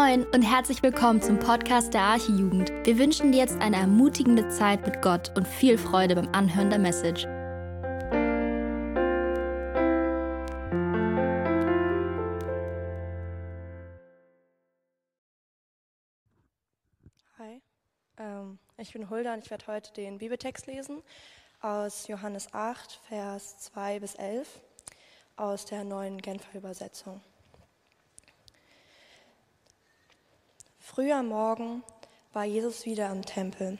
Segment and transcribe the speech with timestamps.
[0.00, 2.70] Moin und herzlich willkommen zum Podcast der Archijugend.
[2.84, 6.78] Wir wünschen dir jetzt eine ermutigende Zeit mit Gott und viel Freude beim Anhören der
[6.78, 7.24] Message.
[17.38, 17.60] Hi,
[18.18, 21.02] ähm, ich bin Hulda und ich werde heute den Bibeltext lesen
[21.60, 24.60] aus Johannes 8, Vers 2 bis 11
[25.34, 27.20] aus der neuen Genfer Übersetzung.
[30.98, 31.84] Früh am Morgen
[32.32, 33.78] war Jesus wieder am Tempel.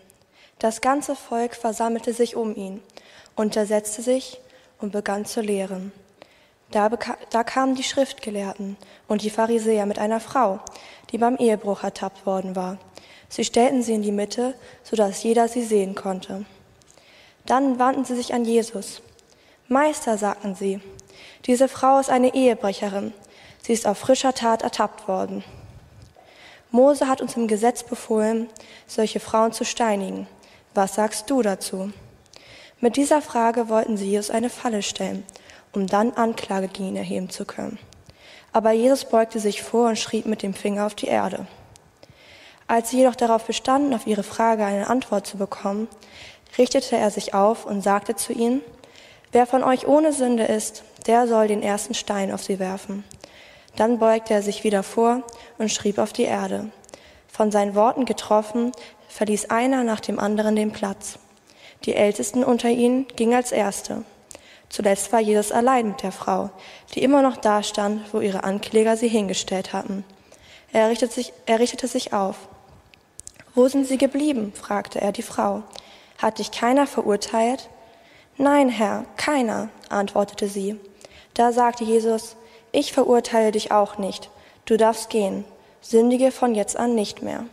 [0.61, 2.81] Das ganze Volk versammelte sich um ihn,
[3.35, 4.41] untersetzte sich
[4.81, 5.91] und begann zu lehren.
[6.71, 8.77] Da, da, kamen die Schriftgelehrten
[9.09, 10.61] und die Pharisäer mit einer Frau,
[11.11, 12.79] die beim Ehebruch ertappt worden war.
[13.29, 16.45] Sie stellten sie in die Mitte, sodass jeder sie sehen konnte.
[17.47, 19.03] Dann wandten sie sich an Jesus.
[19.67, 20.81] Meister, sagten sie,
[21.47, 23.13] diese Frau ist eine Ehebrecherin.
[23.61, 25.43] Sie ist auf frischer Tat ertappt worden.
[26.71, 28.49] Mose hat uns im Gesetz befohlen,
[28.87, 30.27] solche Frauen zu steinigen.
[30.75, 31.93] Was sagst du dazu?
[32.81, 35.25] Mit dieser Frage wollten sie Jesus eine Falle stellen,
[35.73, 37.79] um dann Anklage gegen ihn erheben zu können.
[38.53, 41.47] Aber Jesus beugte sich vor und schrieb mit dem Finger auf die Erde.
[42.67, 45.89] Als sie jedoch darauf bestanden, auf ihre Frage eine Antwort zu bekommen,
[46.59, 48.61] richtete er sich auf und sagte zu ihnen,
[49.33, 53.05] Wer von euch ohne Sünde ist, der soll den ersten Stein auf sie werfen.
[53.77, 55.23] Dann beugte er sich wieder vor
[55.59, 56.71] und schrieb auf die Erde.
[57.29, 58.73] Von seinen Worten getroffen,
[59.09, 61.19] verließ einer nach dem anderen den Platz.
[61.85, 64.05] Die Ältesten unter ihnen gingen als Erste.
[64.69, 66.51] Zuletzt war Jesus allein mit der Frau,
[66.95, 70.05] die immer noch da stand, wo ihre Ankläger sie hingestellt hatten.
[70.73, 72.37] Er richtete sich, er richtete sich auf.
[73.55, 74.53] Wo sind Sie geblieben?
[74.55, 75.63] fragte er die Frau.
[76.19, 77.71] Hat dich keiner verurteilt?
[78.37, 80.79] Nein, Herr, keiner, antwortete sie.
[81.35, 82.37] Da sagte Jesus,
[82.73, 84.31] ich verurteile dich auch nicht.
[84.65, 85.45] Du darfst gehen.
[85.81, 87.45] Sündige von jetzt an nicht mehr.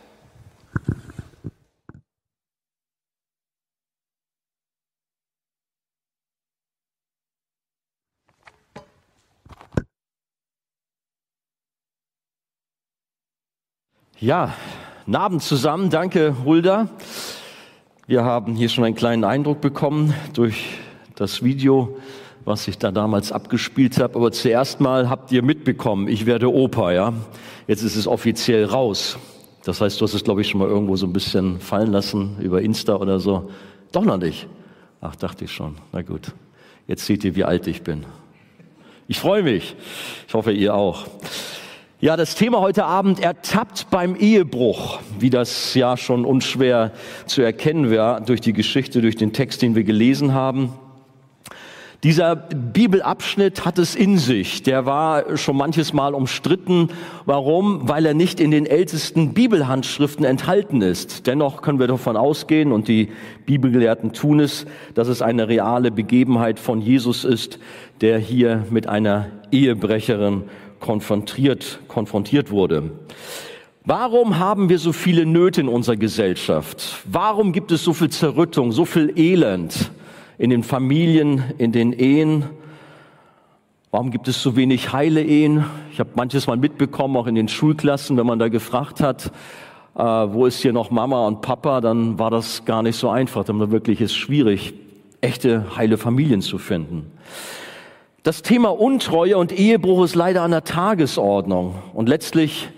[14.18, 14.54] Ja,
[15.12, 15.90] Abend zusammen.
[15.90, 16.88] Danke, Hulda.
[18.06, 20.78] Wir haben hier schon einen kleinen Eindruck bekommen durch
[21.16, 21.98] das Video,
[22.46, 24.14] was ich da damals abgespielt habe.
[24.14, 27.12] Aber zuerst mal habt ihr mitbekommen, ich werde Opa, ja.
[27.66, 29.18] Jetzt ist es offiziell raus.
[29.64, 32.36] Das heißt, du hast es, glaube ich, schon mal irgendwo so ein bisschen fallen lassen
[32.40, 33.50] über Insta oder so.
[33.90, 34.46] Doch noch nicht.
[35.00, 35.74] Ach, dachte ich schon.
[35.92, 36.32] Na gut.
[36.86, 38.06] Jetzt seht ihr, wie alt ich bin.
[39.08, 39.74] Ich freue mich.
[40.28, 41.06] Ich hoffe, ihr auch.
[41.98, 46.92] Ja, das Thema heute Abend ertappt beim Ehebruch, wie das ja schon unschwer
[47.26, 50.72] zu erkennen wäre durch die Geschichte, durch den Text, den wir gelesen haben.
[52.06, 54.62] Dieser Bibelabschnitt hat es in sich.
[54.62, 56.90] Der war schon manches Mal umstritten.
[57.24, 57.88] Warum?
[57.88, 61.26] Weil er nicht in den ältesten Bibelhandschriften enthalten ist.
[61.26, 63.08] Dennoch können wir davon ausgehen, und die
[63.44, 67.58] Bibelgelehrten tun es, dass es eine reale Begebenheit von Jesus ist,
[68.00, 70.44] der hier mit einer Ehebrecherin
[70.78, 72.92] konfrontiert, konfrontiert wurde.
[73.84, 77.02] Warum haben wir so viele Nöte in unserer Gesellschaft?
[77.10, 79.90] Warum gibt es so viel Zerrüttung, so viel Elend
[80.38, 82.44] in den Familien, in den Ehen?
[83.90, 85.64] Warum gibt es so wenig heile Ehen?
[85.90, 89.32] Ich habe manches Mal mitbekommen, auch in den Schulklassen, wenn man da gefragt hat,
[89.96, 93.44] äh, wo ist hier noch Mama und Papa, dann war das gar nicht so einfach.
[93.44, 94.74] Dann war wirklich es schwierig,
[95.22, 97.10] echte heile Familien zu finden.
[98.22, 101.76] Das Thema Untreue und Ehebruch ist leider an der Tagesordnung.
[101.94, 102.68] Und letztlich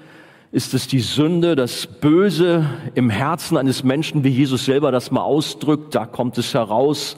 [0.53, 5.23] ist es die Sünde, das Böse im Herzen eines Menschen, wie Jesus selber das mal
[5.23, 5.95] ausdrückt.
[5.95, 7.17] Da kommt es heraus,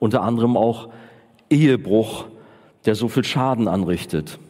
[0.00, 0.88] unter anderem auch
[1.48, 2.24] Ehebruch,
[2.86, 4.40] der so viel Schaden anrichtet.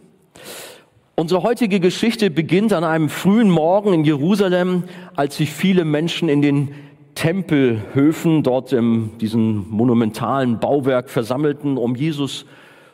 [1.16, 4.84] Unsere heutige Geschichte beginnt an einem frühen Morgen in Jerusalem,
[5.16, 6.74] als sich viele Menschen in den
[7.14, 12.46] Tempelhöfen, dort in diesem monumentalen Bauwerk versammelten, um Jesus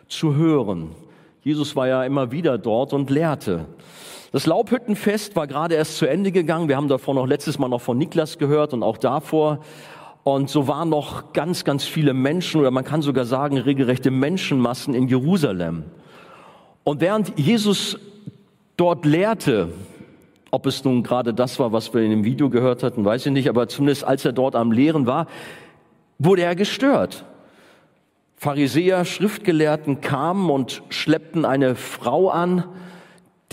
[0.09, 0.91] zu hören.
[1.43, 3.67] Jesus war ja immer wieder dort und lehrte.
[4.33, 6.69] Das Laubhüttenfest war gerade erst zu Ende gegangen.
[6.69, 9.61] Wir haben davor noch letztes Mal noch von Niklas gehört und auch davor.
[10.27, 14.93] Und so waren noch ganz, ganz viele Menschen oder man kann sogar sagen regelrechte Menschenmassen
[14.93, 15.85] in Jerusalem.
[16.83, 17.97] Und während Jesus
[18.77, 19.69] dort lehrte,
[20.51, 23.33] ob es nun gerade das war, was wir in dem Video gehört hatten, weiß ich
[23.33, 25.29] nicht, aber zumindest als er dort am Lehren war,
[26.19, 27.25] wurde er gestört.
[28.35, 32.65] Pharisäer, Schriftgelehrten kamen und schleppten eine Frau an,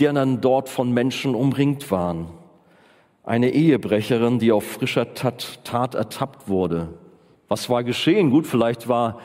[0.00, 2.30] die dann dort von Menschen umringt waren.
[3.24, 6.88] Eine Ehebrecherin, die auf frischer Tat, Tat ertappt wurde.
[7.48, 8.30] Was war geschehen?
[8.30, 9.18] Gut, vielleicht war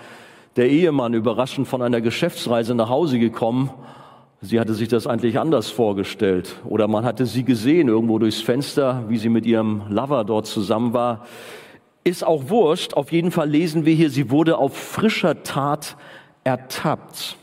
[0.55, 3.71] der Ehemann überraschend von einer Geschäftsreise nach Hause gekommen
[4.41, 6.55] Sie hatte sich das eigentlich anders vorgestellt.
[6.65, 10.93] Oder man hatte sie gesehen irgendwo durchs Fenster, wie sie mit ihrem Lover dort zusammen
[10.93, 11.25] war.
[12.05, 12.93] Ist auch wurscht.
[12.93, 15.97] Auf jeden Fall lesen wir hier, sie wurde auf frischer Tat
[16.45, 17.35] ertappt.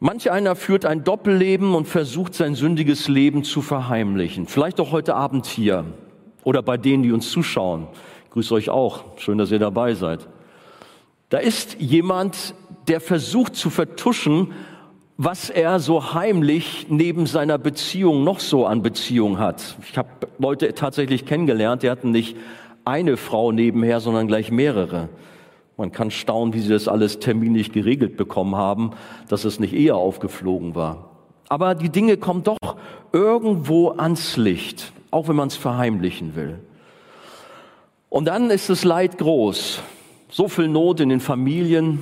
[0.00, 4.46] Manch einer führt ein Doppelleben und versucht sein sündiges Leben zu verheimlichen.
[4.46, 5.86] Vielleicht auch heute Abend hier
[6.44, 7.88] oder bei denen, die uns zuschauen.
[8.24, 9.04] Ich grüße euch auch.
[9.16, 10.28] Schön, dass ihr dabei seid.
[11.30, 12.54] Da ist jemand,
[12.86, 14.52] der versucht zu vertuschen,
[15.16, 19.76] was er so heimlich neben seiner Beziehung noch so an Beziehung hat.
[19.90, 22.36] Ich habe Leute tatsächlich kennengelernt, die hatten nicht
[22.84, 25.08] eine Frau nebenher, sondern gleich mehrere.
[25.78, 28.90] Man kann staunen, wie sie das alles terminlich geregelt bekommen haben,
[29.28, 31.08] dass es nicht eher aufgeflogen war.
[31.48, 32.58] Aber die Dinge kommen doch
[33.12, 36.58] irgendwo ans Licht, auch wenn man es verheimlichen will.
[38.08, 39.80] Und dann ist das Leid groß.
[40.30, 42.00] So viel Not in den Familien,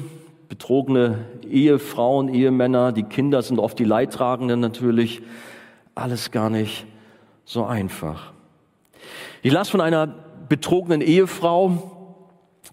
[0.49, 5.20] betrogene Ehefrauen, Ehemänner, die Kinder sind oft die Leidtragenden natürlich.
[5.94, 6.87] Alles gar nicht
[7.44, 8.32] so einfach.
[9.43, 10.14] Ich las von einer
[10.49, 11.96] betrogenen Ehefrau,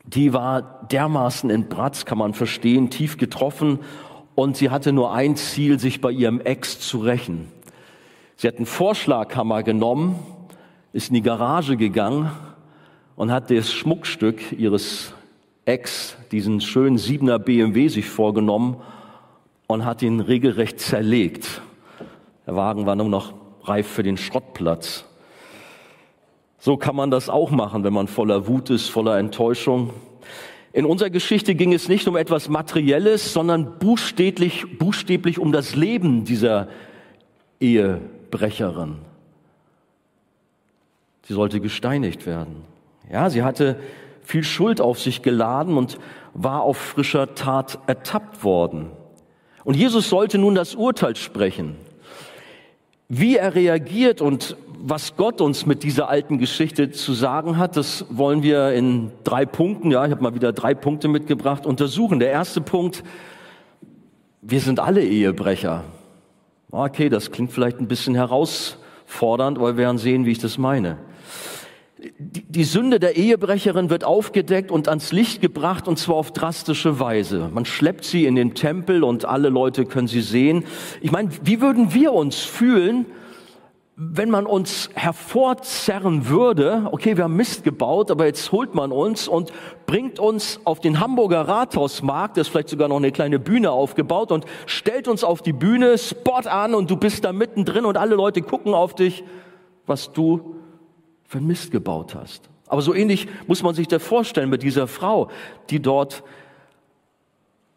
[0.04, 3.80] die war dermaßen in Bratz, kann man verstehen, tief getroffen
[4.36, 7.48] und sie hatte nur ein Ziel, sich bei ihrem Ex zu rächen.
[8.36, 10.20] Sie hat einen Vorschlaghammer genommen,
[10.92, 12.32] ist in die Garage gegangen
[13.16, 15.14] und hat das Schmuckstück ihres
[15.66, 18.78] Ex diesen schönen Siebener BMW sich vorgenommen
[19.68, 21.62] und hat ihn regelrecht zerlegt.
[22.46, 23.34] Der Wagen war nur noch
[23.64, 25.06] reif für den Schrottplatz.
[26.64, 29.90] So kann man das auch machen, wenn man voller Wut ist, voller Enttäuschung.
[30.72, 36.24] In unserer Geschichte ging es nicht um etwas Materielles, sondern buchstäblich, buchstäblich um das Leben
[36.24, 36.70] dieser
[37.60, 38.96] Ehebrecherin.
[41.28, 42.64] Sie sollte gesteinigt werden.
[43.12, 43.78] Ja, sie hatte
[44.22, 46.00] viel Schuld auf sich geladen und
[46.34, 48.90] war auf frischer Tat ertappt worden.
[49.66, 51.76] Und Jesus sollte nun das Urteil sprechen.
[53.10, 58.06] Wie er reagiert und was Gott uns mit dieser alten Geschichte zu sagen hat, das
[58.10, 62.20] wollen wir in drei Punkten, ja, ich habe mal wieder drei Punkte mitgebracht, untersuchen.
[62.20, 63.02] Der erste Punkt,
[64.42, 65.86] wir sind alle Ehebrecher.
[66.70, 70.98] Okay, das klingt vielleicht ein bisschen herausfordernd, aber wir werden sehen, wie ich das meine
[72.20, 77.50] die Sünde der Ehebrecherin wird aufgedeckt und ans Licht gebracht und zwar auf drastische Weise.
[77.54, 80.66] Man schleppt sie in den Tempel und alle Leute können sie sehen.
[81.00, 83.06] Ich meine, wie würden wir uns fühlen,
[83.96, 89.28] wenn man uns hervorzerren würde, okay, wir haben Mist gebaut, aber jetzt holt man uns
[89.28, 89.54] und
[89.86, 94.32] bringt uns auf den Hamburger Rathausmarkt, da ist vielleicht sogar noch eine kleine Bühne aufgebaut
[94.32, 98.16] und stellt uns auf die Bühne, Spot an und du bist da mittendrin und alle
[98.16, 99.24] Leute gucken auf dich,
[99.86, 100.56] was du
[101.24, 102.50] für Mist gebaut hast.
[102.68, 105.30] Aber so ähnlich muss man sich das vorstellen mit dieser Frau,
[105.70, 106.24] die dort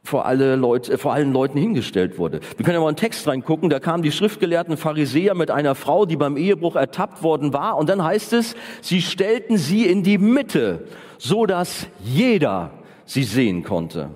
[0.07, 2.41] vor, alle Leute, äh, vor allen Leuten hingestellt wurde.
[2.57, 6.07] Wir können ja mal einen Text reingucken, da kamen die schriftgelehrten Pharisäer mit einer Frau,
[6.07, 10.19] die beim Ehebruch ertappt worden war, und dann heißt es, sie stellten sie in die
[10.19, 10.85] Mitte,
[11.19, 12.71] so dass jeder
[13.05, 14.11] sie sehen konnte.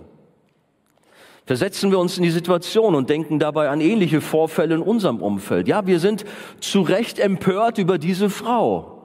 [1.47, 5.67] Versetzen wir uns in die Situation und denken dabei an ähnliche Vorfälle in unserem Umfeld.
[5.67, 6.25] Ja, wir sind
[6.61, 9.00] zu Recht empört über diese Frau.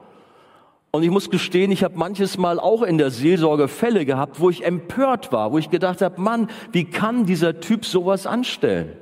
[0.95, 4.50] Und ich muss gestehen, ich habe manches Mal auch in der Seelsorge Fälle gehabt, wo
[4.50, 8.94] ich empört war, wo ich gedacht habe, Mann, wie kann dieser Typ sowas anstellen?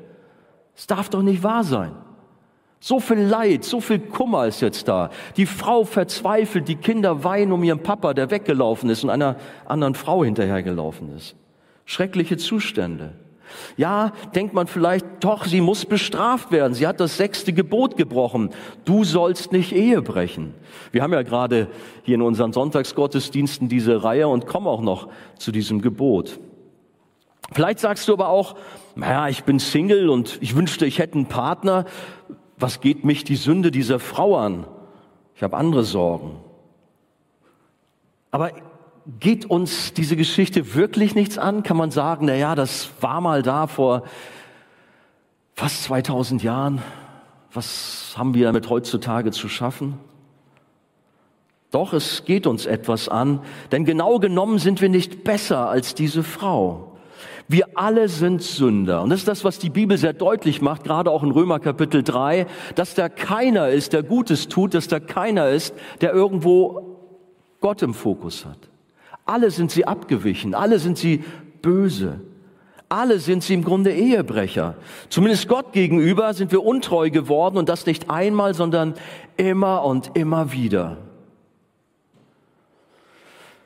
[0.75, 1.91] Es darf doch nicht wahr sein.
[2.79, 5.09] So viel Leid, so viel Kummer ist jetzt da.
[5.37, 9.95] Die Frau verzweifelt, die Kinder weinen um ihren Papa, der weggelaufen ist und einer anderen
[9.95, 11.35] Frau hinterhergelaufen ist.
[11.85, 13.13] Schreckliche Zustände.
[13.77, 16.73] Ja, denkt man vielleicht, doch, sie muss bestraft werden.
[16.73, 18.49] Sie hat das sechste Gebot gebrochen.
[18.85, 20.53] Du sollst nicht Ehe brechen.
[20.91, 21.67] Wir haben ja gerade
[22.03, 26.39] hier in unseren Sonntagsgottesdiensten diese Reihe und kommen auch noch zu diesem Gebot.
[27.51, 28.55] Vielleicht sagst du aber auch,
[28.95, 31.85] naja, ich bin Single und ich wünschte, ich hätte einen Partner.
[32.57, 34.65] Was geht mich die Sünde dieser Frau an?
[35.35, 36.39] Ich habe andere Sorgen.
[38.31, 38.51] Aber
[39.19, 41.63] geht uns diese Geschichte wirklich nichts an?
[41.63, 44.03] Kann man sagen, na ja, das war mal da vor
[45.55, 46.81] fast 2000 Jahren.
[47.53, 49.97] Was haben wir damit heutzutage zu schaffen?
[51.71, 53.41] Doch, es geht uns etwas an,
[53.71, 56.91] denn genau genommen sind wir nicht besser als diese Frau.
[57.47, 59.01] Wir alle sind Sünder.
[59.01, 62.03] Und das ist das, was die Bibel sehr deutlich macht, gerade auch in Römer Kapitel
[62.03, 62.45] 3,
[62.75, 66.97] dass da keiner ist, der Gutes tut, dass da keiner ist, der irgendwo
[67.59, 68.69] Gott im Fokus hat.
[69.25, 71.23] Alle sind sie abgewichen, alle sind sie
[71.61, 72.21] böse.
[72.89, 74.75] Alle sind sie im Grunde Ehebrecher.
[75.09, 78.93] Zumindest Gott gegenüber sind wir untreu geworden und das nicht einmal, sondern
[79.35, 80.97] immer und immer wieder.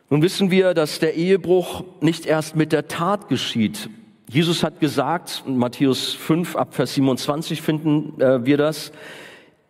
[0.09, 3.89] Nun wissen wir, dass der Ehebruch nicht erst mit der Tat geschieht,
[4.29, 8.91] Jesus hat gesagt, Matthäus 5 ab Vers 27 finden äh, wir das,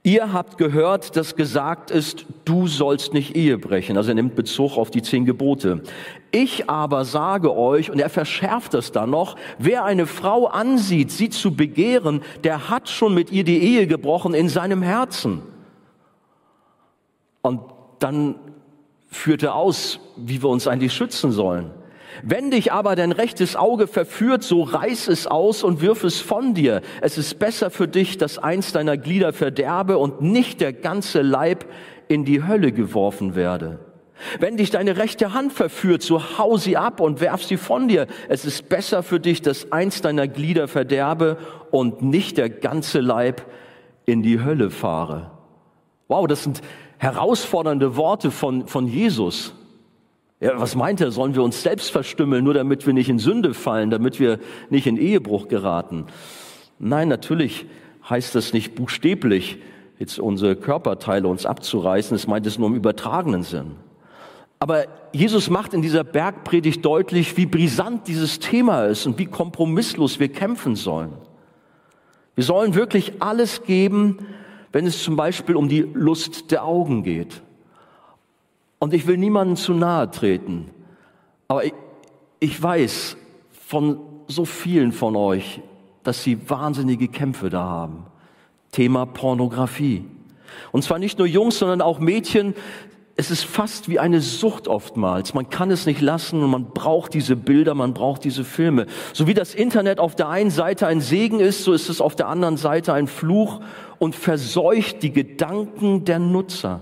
[0.03, 3.97] Ihr habt gehört, dass gesagt ist, du sollst nicht Ehe brechen.
[3.97, 5.83] Also er nimmt Bezug auf die zehn Gebote.
[6.31, 11.29] Ich aber sage euch, und er verschärft es dann noch, wer eine Frau ansieht, sie
[11.29, 15.41] zu begehren, der hat schon mit ihr die Ehe gebrochen in seinem Herzen.
[17.41, 17.61] Und
[17.99, 18.35] dann
[19.09, 21.71] führt er aus, wie wir uns eigentlich schützen sollen.
[22.23, 26.53] Wenn dich aber dein rechtes Auge verführt, so reiß es aus und wirf es von
[26.53, 26.81] dir.
[27.01, 31.65] Es ist besser für dich, dass eins deiner Glieder verderbe und nicht der ganze Leib
[32.07, 33.79] in die Hölle geworfen werde.
[34.39, 38.07] Wenn dich deine rechte Hand verführt, so hau sie ab und werf sie von dir.
[38.29, 41.37] Es ist besser für dich, dass eins deiner Glieder verderbe
[41.69, 43.45] und nicht der ganze Leib
[44.05, 45.31] in die Hölle fahre.
[46.07, 46.61] Wow, das sind
[46.97, 49.53] herausfordernde Worte von, von Jesus.
[50.39, 51.11] Ja, was meint er?
[51.11, 54.39] Sollen wir uns selbst verstümmeln, nur damit wir nicht in Sünde fallen, damit wir
[54.69, 56.05] nicht in Ehebruch geraten?
[56.77, 57.65] Nein, natürlich
[58.07, 59.57] heißt das nicht buchstäblich,
[59.97, 62.15] jetzt unsere Körperteile uns abzureißen.
[62.15, 63.71] Es meint es nur im übertragenen Sinn.
[64.59, 70.19] Aber Jesus macht in dieser Bergpredigt deutlich, wie brisant dieses Thema ist und wie kompromisslos
[70.19, 71.13] wir kämpfen sollen.
[72.35, 74.19] Wir sollen wirklich alles geben,
[74.71, 77.41] wenn es zum Beispiel um die Lust der Augen geht.
[78.79, 80.69] Und ich will niemandem zu nahe treten,
[81.47, 81.73] aber ich,
[82.39, 83.17] ich weiß
[83.67, 85.61] von so vielen von euch,
[86.03, 88.05] dass sie wahnsinnige Kämpfe da haben.
[88.71, 90.05] Thema Pornografie.
[90.71, 92.53] Und zwar nicht nur Jungs, sondern auch Mädchen.
[93.15, 95.33] Es ist fast wie eine Sucht oftmals.
[95.33, 98.85] Man kann es nicht lassen und man braucht diese Bilder, man braucht diese Filme.
[99.13, 102.15] So wie das Internet auf der einen Seite ein Segen ist, so ist es auf
[102.15, 103.61] der anderen Seite ein Fluch
[103.97, 106.81] und verseucht die Gedanken der Nutzer.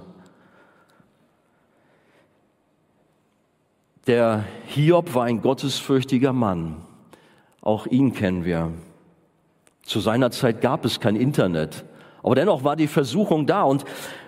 [4.08, 6.78] Der Hiob war ein gottesfürchtiger Mann.
[7.62, 8.72] Auch ihn kennen wir.
[9.82, 11.86] Zu seiner Zeit gab es kein Internet.
[12.22, 13.64] Aber dennoch war die Versuchung da.
[13.64, 13.84] Und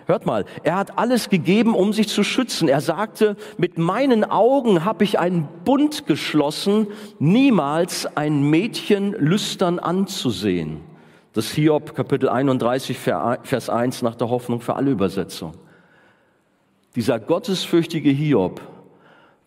[0.08, 2.68] hört mal, er hat alles gegeben, um sich zu schützen.
[2.68, 6.88] Er sagte, mit meinen Augen habe ich einen Bund geschlossen,
[7.20, 10.82] niemals ein Mädchen lüstern anzusehen.
[11.34, 15.54] Das Hiob Kapitel 31, Vers 1 nach der Hoffnung für alle Übersetzung.
[16.96, 18.60] Dieser gottesfürchtige Hiob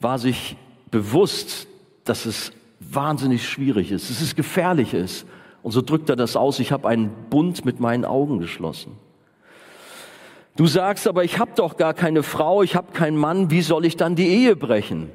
[0.01, 0.57] war sich
[0.91, 1.69] bewusst,
[2.05, 5.27] dass es wahnsinnig schwierig ist, dass es gefährlich ist.
[5.63, 8.97] Und so drückt er das aus, ich habe einen Bund mit meinen Augen geschlossen.
[10.57, 13.85] Du sagst aber, ich habe doch gar keine Frau, ich habe keinen Mann, wie soll
[13.85, 15.11] ich dann die Ehe brechen?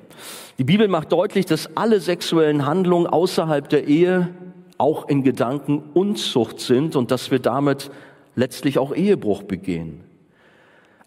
[0.57, 4.29] Die Bibel macht deutlich, dass alle sexuellen Handlungen außerhalb der Ehe
[4.77, 7.91] auch in Gedanken Unzucht sind und dass wir damit
[8.35, 10.03] letztlich auch Ehebruch begehen.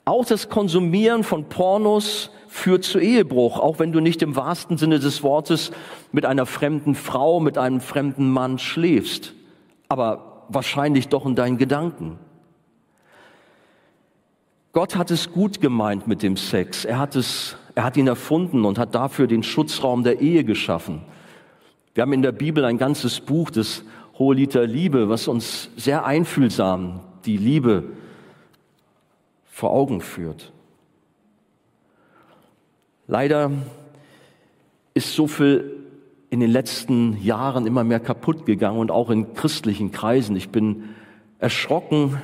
[0.04, 4.98] Auch das Konsumieren von Pornos führt zu Ehebruch, auch wenn du nicht im wahrsten Sinne
[4.98, 5.70] des Wortes
[6.12, 9.34] mit einer fremden Frau, mit einem fremden Mann schläfst,
[9.88, 12.18] aber wahrscheinlich doch in deinen Gedanken.
[14.72, 16.84] Gott hat es gut gemeint mit dem Sex.
[16.84, 21.02] Er hat es, er hat ihn erfunden und hat dafür den Schutzraum der Ehe geschaffen.
[21.94, 23.82] Wir haben in der Bibel ein ganzes Buch, das
[24.18, 27.84] Hohelied der Liebe, was uns sehr einfühlsam die Liebe
[29.46, 30.52] vor Augen führt.
[33.10, 33.50] Leider
[34.92, 35.74] ist so viel
[36.28, 40.36] in den letzten Jahren immer mehr kaputt gegangen und auch in christlichen Kreisen.
[40.36, 40.84] Ich bin
[41.38, 42.20] erschrocken,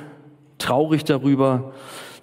[0.59, 1.73] traurig darüber,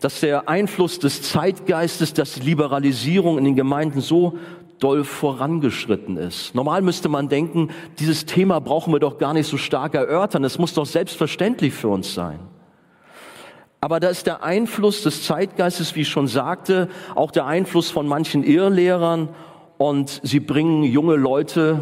[0.01, 4.39] dass der Einfluss des Zeitgeistes, dass die Liberalisierung in den Gemeinden so
[4.79, 6.55] doll vorangeschritten ist.
[6.55, 10.45] Normal müsste man denken, dieses Thema brauchen wir doch gar nicht so stark erörtern.
[10.45, 12.39] Es muss doch selbstverständlich für uns sein.
[13.85, 18.07] Aber da ist der Einfluss des Zeitgeistes, wie ich schon sagte, auch der Einfluss von
[18.07, 19.29] manchen Irrlehrern
[19.77, 21.81] und sie bringen junge Leute,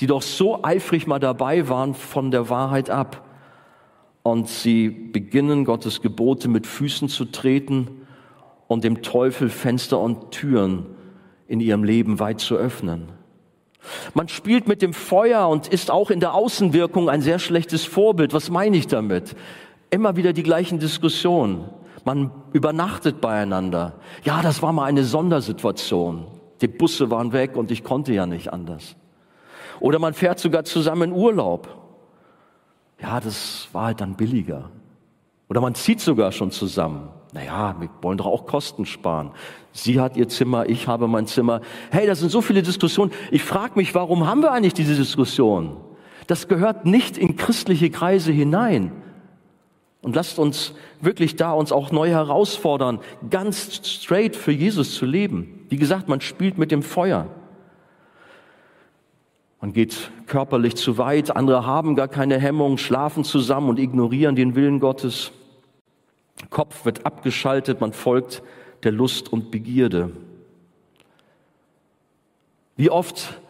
[0.00, 3.22] die doch so eifrig mal dabei waren, von der Wahrheit ab.
[4.22, 8.06] Und sie beginnen Gottes Gebote mit Füßen zu treten
[8.66, 10.86] und dem Teufel Fenster und Türen
[11.48, 13.12] in ihrem Leben weit zu öffnen.
[14.14, 18.32] Man spielt mit dem Feuer und ist auch in der Außenwirkung ein sehr schlechtes Vorbild.
[18.32, 19.36] Was meine ich damit?
[19.96, 21.70] Immer wieder die gleichen Diskussionen.
[22.04, 23.94] Man übernachtet beieinander.
[24.24, 26.26] Ja, das war mal eine Sondersituation.
[26.60, 28.94] Die Busse waren weg und ich konnte ja nicht anders.
[29.80, 31.68] Oder man fährt sogar zusammen in Urlaub.
[33.00, 34.68] Ja, das war halt dann billiger.
[35.48, 37.08] Oder man zieht sogar schon zusammen.
[37.32, 39.30] Naja, wir wollen doch auch Kosten sparen.
[39.72, 41.62] Sie hat ihr Zimmer, ich habe mein Zimmer.
[41.90, 43.12] Hey, das sind so viele Diskussionen.
[43.30, 45.78] Ich frage mich, warum haben wir eigentlich diese Diskussion?
[46.26, 48.92] Das gehört nicht in christliche Kreise hinein.
[50.06, 55.66] Und lasst uns wirklich da uns auch neu herausfordern, ganz straight für Jesus zu leben.
[55.68, 57.26] Wie gesagt, man spielt mit dem Feuer.
[59.60, 64.54] Man geht körperlich zu weit, andere haben gar keine Hemmung, schlafen zusammen und ignorieren den
[64.54, 65.32] Willen Gottes.
[66.50, 68.44] Kopf wird abgeschaltet, man folgt
[68.84, 70.12] der Lust und Begierde.
[72.76, 73.40] Wie oft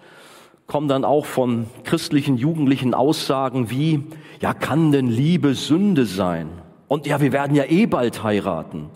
[0.67, 4.05] kommen dann auch von christlichen Jugendlichen Aussagen wie,
[4.41, 6.49] ja, kann denn Liebe Sünde sein?
[6.89, 8.91] Und ja, wir werden ja eh bald heiraten.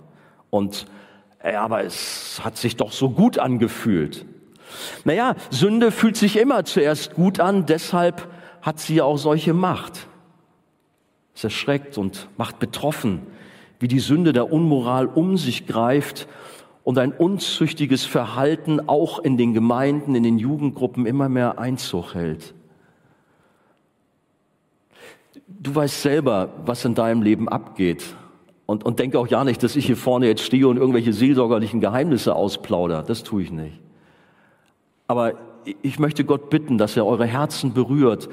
[0.51, 0.87] Und
[1.45, 4.27] ja, aber es hat sich doch so gut angefühlt.
[5.05, 8.29] Naja, Sünde fühlt sich immer zuerst gut an, deshalb
[8.63, 10.07] hat sie ja auch solche Macht.
[11.35, 13.23] Es erschreckt und macht betroffen,
[13.79, 16.29] wie die Sünde der Unmoral um sich greift
[16.85, 22.55] und ein unzüchtiges Verhalten auch in den Gemeinden, in den Jugendgruppen immer mehr Einzug hält.
[25.47, 28.05] Du weißt selber, was in deinem Leben abgeht.
[28.67, 31.81] Und, und denke auch ja nicht, dass ich hier vorne jetzt stehe und irgendwelche seelsorgerlichen
[31.81, 33.03] Geheimnisse ausplauder.
[33.03, 33.81] Das tue ich nicht.
[35.07, 35.35] Aber
[35.83, 38.29] ich möchte Gott bitten, dass er eure Herzen berührt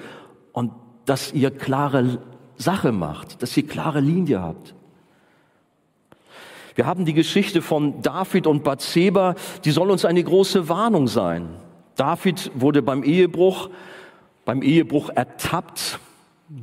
[0.53, 0.71] und
[1.05, 2.19] dass ihr klare
[2.55, 4.75] Sache macht, dass ihr klare Linie habt.
[6.77, 9.33] Wir haben die Geschichte von David und Bathseba,
[9.65, 11.49] die soll uns eine große Warnung sein.
[11.95, 13.71] David wurde beim Ehebruch,
[14.45, 15.97] beim Ehebruch ertappt.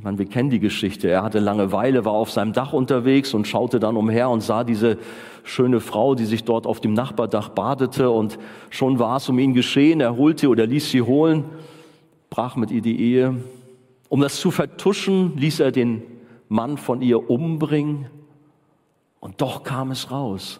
[0.01, 1.09] Man, wir kennen die Geschichte.
[1.09, 4.99] Er hatte Langeweile, war auf seinem Dach unterwegs und schaute dann umher und sah diese
[5.43, 9.53] schöne Frau, die sich dort auf dem Nachbardach badete und schon war es um ihn
[9.53, 9.99] geschehen.
[9.99, 11.43] Er holte oder ließ sie holen,
[12.29, 13.35] brach mit ihr die Ehe.
[14.07, 16.03] Um das zu vertuschen, ließ er den
[16.47, 18.07] Mann von ihr umbringen.
[19.25, 20.59] Und doch kam es raus.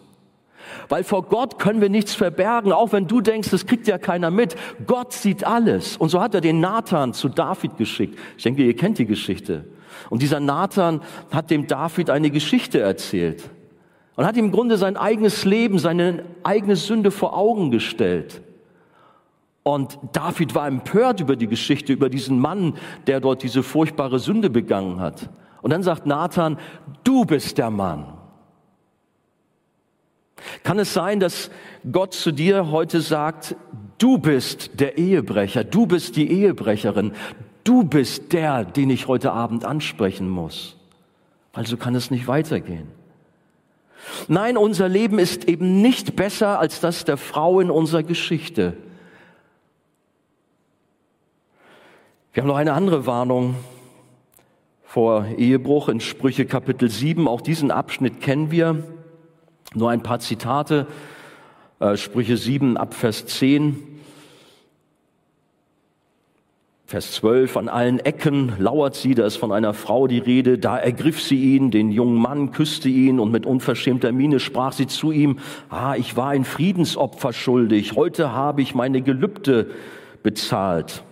[0.88, 4.32] Weil vor Gott können wir nichts verbergen, auch wenn du denkst, das kriegt ja keiner
[4.32, 4.56] mit.
[4.88, 5.96] Gott sieht alles.
[5.96, 8.18] Und so hat er den Nathan zu David geschickt.
[8.36, 9.66] Ich denke, ihr kennt die Geschichte.
[10.10, 13.48] Und dieser Nathan hat dem David eine Geschichte erzählt.
[14.16, 18.42] Und hat ihm im Grunde sein eigenes Leben, seine eigene Sünde vor Augen gestellt.
[19.62, 22.74] Und David war empört über die Geschichte, über diesen Mann,
[23.06, 25.30] der dort diese furchtbare Sünde begangen hat.
[25.62, 26.58] Und dann sagt Nathan,
[27.04, 28.15] du bist der Mann.
[30.62, 31.50] Kann es sein, dass
[31.90, 33.56] Gott zu dir heute sagt,
[33.98, 37.12] du bist der Ehebrecher, du bist die Ehebrecherin,
[37.64, 40.76] du bist der, den ich heute Abend ansprechen muss?
[41.52, 42.88] Also kann es nicht weitergehen.
[44.28, 48.76] Nein, unser Leben ist eben nicht besser als das der Frau in unserer Geschichte.
[52.32, 53.54] Wir haben noch eine andere Warnung
[54.84, 57.26] vor Ehebruch in Sprüche Kapitel 7.
[57.26, 58.84] Auch diesen Abschnitt kennen wir.
[59.74, 60.86] Nur ein paar Zitate,
[61.80, 63.76] äh, Sprüche 7 ab Vers 10.
[66.86, 70.78] Vers 12, an allen Ecken lauert sie, da ist von einer Frau die Rede, da
[70.78, 75.10] ergriff sie ihn, den jungen Mann, küsste ihn und mit unverschämter Miene sprach sie zu
[75.10, 79.68] ihm, ah, ich war ein Friedensopfer schuldig, heute habe ich meine Gelübde
[80.22, 81.02] bezahlt,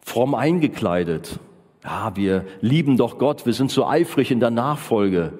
[0.00, 1.40] fromm eingekleidet.
[1.84, 5.34] Ja, wir lieben doch Gott, wir sind so eifrig in der Nachfolge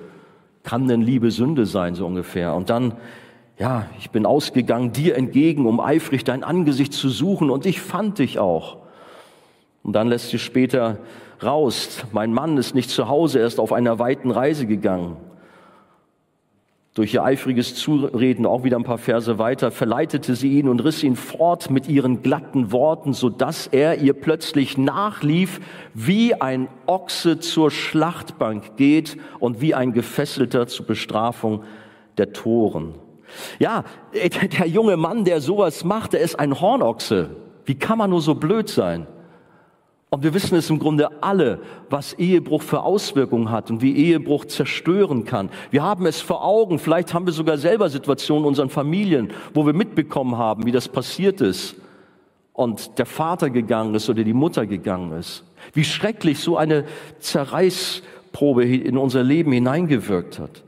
[0.63, 2.55] kann denn Liebe Sünde sein, so ungefähr?
[2.55, 2.95] Und dann,
[3.59, 8.19] ja, ich bin ausgegangen dir entgegen, um eifrig dein Angesicht zu suchen und ich fand
[8.19, 8.79] dich auch.
[9.83, 10.99] Und dann lässt sie später
[11.43, 15.17] raus, mein Mann ist nicht zu Hause, er ist auf einer weiten Reise gegangen
[16.99, 21.05] durch ihr eifriges Zureden, auch wieder ein paar Verse weiter, verleitete sie ihn und riss
[21.05, 25.61] ihn fort mit ihren glatten Worten, so dass er ihr plötzlich nachlief,
[25.95, 31.63] wie ein Ochse zur Schlachtbank geht und wie ein Gefesselter zur Bestrafung
[32.17, 32.95] der Toren.
[33.61, 37.37] Ja, der junge Mann, der sowas macht, der ist ein Hornochse.
[37.65, 39.07] Wie kann man nur so blöd sein?
[40.11, 44.47] Und wir wissen es im Grunde alle, was Ehebruch für Auswirkungen hat und wie Ehebruch
[44.47, 45.51] zerstören kann.
[45.71, 49.67] Wir haben es vor Augen, vielleicht haben wir sogar selber Situationen in unseren Familien, wo
[49.67, 51.77] wir mitbekommen haben, wie das passiert ist
[52.59, 55.45] und der Vater gegangen ist oder die Mutter gegangen ist.
[55.75, 56.87] Wie schrecklich so eine
[57.21, 60.65] Zerreißprobe in unser Leben hineingewirkt hat.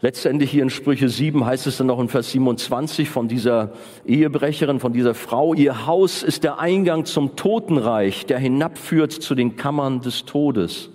[0.00, 3.72] Letztendlich hier in Sprüche 7 heißt es dann noch in Vers 27 von dieser
[4.06, 9.56] Ehebrecherin, von dieser Frau, ihr Haus ist der Eingang zum Totenreich, der hinabführt zu den
[9.56, 10.90] Kammern des Todes.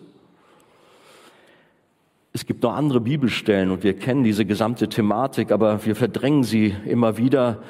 [2.31, 6.73] Es gibt noch andere Bibelstellen und wir kennen diese gesamte Thematik, aber wir verdrängen sie
[6.85, 7.61] immer wieder.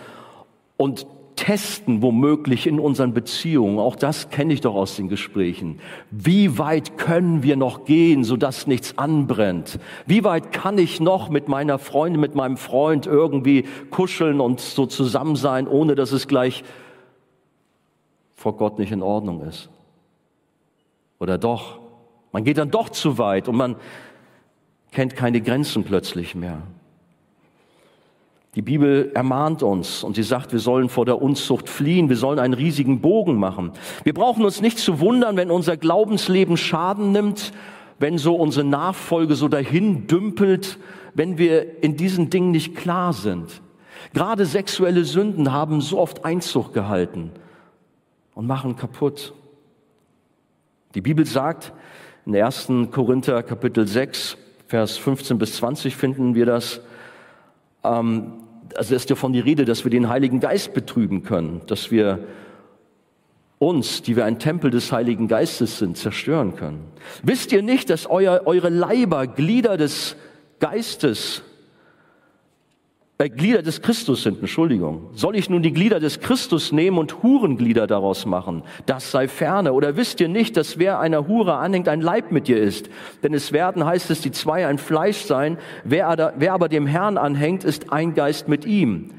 [0.77, 3.79] Und testen womöglich in unseren Beziehungen.
[3.79, 5.79] Auch das kenne ich doch aus den Gesprächen.
[6.11, 9.79] Wie weit können wir noch gehen, sodass nichts anbrennt?
[10.05, 14.85] Wie weit kann ich noch mit meiner Freundin, mit meinem Freund irgendwie kuscheln und so
[14.85, 16.63] zusammen sein, ohne dass es gleich
[18.35, 19.69] vor Gott nicht in Ordnung ist?
[21.19, 21.79] Oder doch?
[22.31, 23.75] Man geht dann doch zu weit und man
[24.91, 26.63] kennt keine Grenzen plötzlich mehr.
[28.55, 32.37] Die Bibel ermahnt uns und sie sagt, wir sollen vor der Unzucht fliehen, wir sollen
[32.37, 33.71] einen riesigen Bogen machen.
[34.03, 37.51] Wir brauchen uns nicht zu wundern, wenn unser Glaubensleben Schaden nimmt,
[37.97, 40.77] wenn so unsere Nachfolge so dahin dümpelt,
[41.15, 43.61] wenn wir in diesen Dingen nicht klar sind.
[44.13, 47.31] Gerade sexuelle Sünden haben so oft Einzug gehalten
[48.35, 49.33] und machen kaputt.
[50.93, 51.73] Die Bibel sagt
[52.27, 52.67] in 1.
[52.91, 54.37] Korinther Kapitel 6,
[54.67, 56.81] Vers 15 bis 20 finden wir das,
[57.83, 58.42] ähm,
[58.75, 62.19] also ist ja von die Rede, dass wir den Heiligen Geist betrüben können, dass wir
[63.59, 66.83] uns, die wir ein Tempel des Heiligen Geistes sind, zerstören können.
[67.23, 70.15] Wisst ihr nicht, dass euer, eure Leiber Glieder des
[70.59, 71.43] Geistes
[73.23, 75.09] äh, Glieder des Christus sind, Entschuldigung.
[75.13, 78.63] Soll ich nun die Glieder des Christus nehmen und Hurenglieder daraus machen?
[78.85, 79.73] Das sei ferne.
[79.73, 82.89] Oder wisst ihr nicht, dass wer einer Hure anhängt, ein Leib mit ihr ist?
[83.23, 85.57] Denn es werden, heißt es, die zwei ein Fleisch sein.
[85.83, 89.11] Wer, wer aber dem Herrn anhängt, ist ein Geist mit ihm.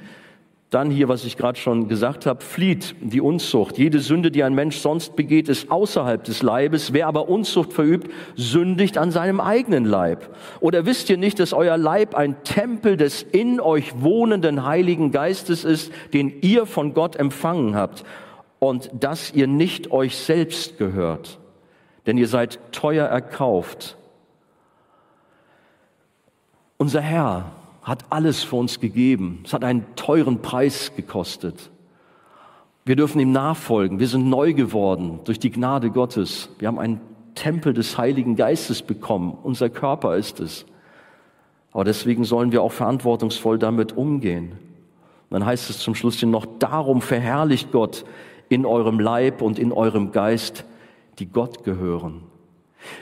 [0.75, 3.79] Dann hier, was ich gerade schon gesagt habe, flieht die Unzucht.
[3.79, 6.93] Jede Sünde, die ein Mensch sonst begeht, ist außerhalb des Leibes.
[6.93, 10.35] Wer aber Unzucht verübt, sündigt an seinem eigenen Leib.
[10.59, 15.63] Oder wisst ihr nicht, dass euer Leib ein Tempel des in euch wohnenden Heiligen Geistes
[15.63, 18.03] ist, den ihr von Gott empfangen habt
[18.59, 21.39] und dass ihr nicht euch selbst gehört?
[22.05, 23.97] Denn ihr seid teuer erkauft.
[26.79, 27.53] Unser Herr
[27.85, 29.41] hat alles für uns gegeben.
[29.45, 31.71] Es hat einen teuren Preis gekostet.
[32.87, 33.99] Wir dürfen ihm nachfolgen.
[33.99, 36.49] Wir sind neu geworden durch die Gnade Gottes.
[36.59, 37.01] Wir haben einen
[37.35, 39.37] Tempel des Heiligen Geistes bekommen.
[39.43, 40.67] Unser Körper ist es.
[41.73, 44.53] Aber deswegen sollen wir auch verantwortungsvoll damit umgehen.
[45.29, 48.05] Und dann heißt es zum Schluss noch, darum verherrlicht Gott
[48.49, 50.65] in eurem Leib und in eurem Geist,
[51.19, 52.23] die Gott gehören.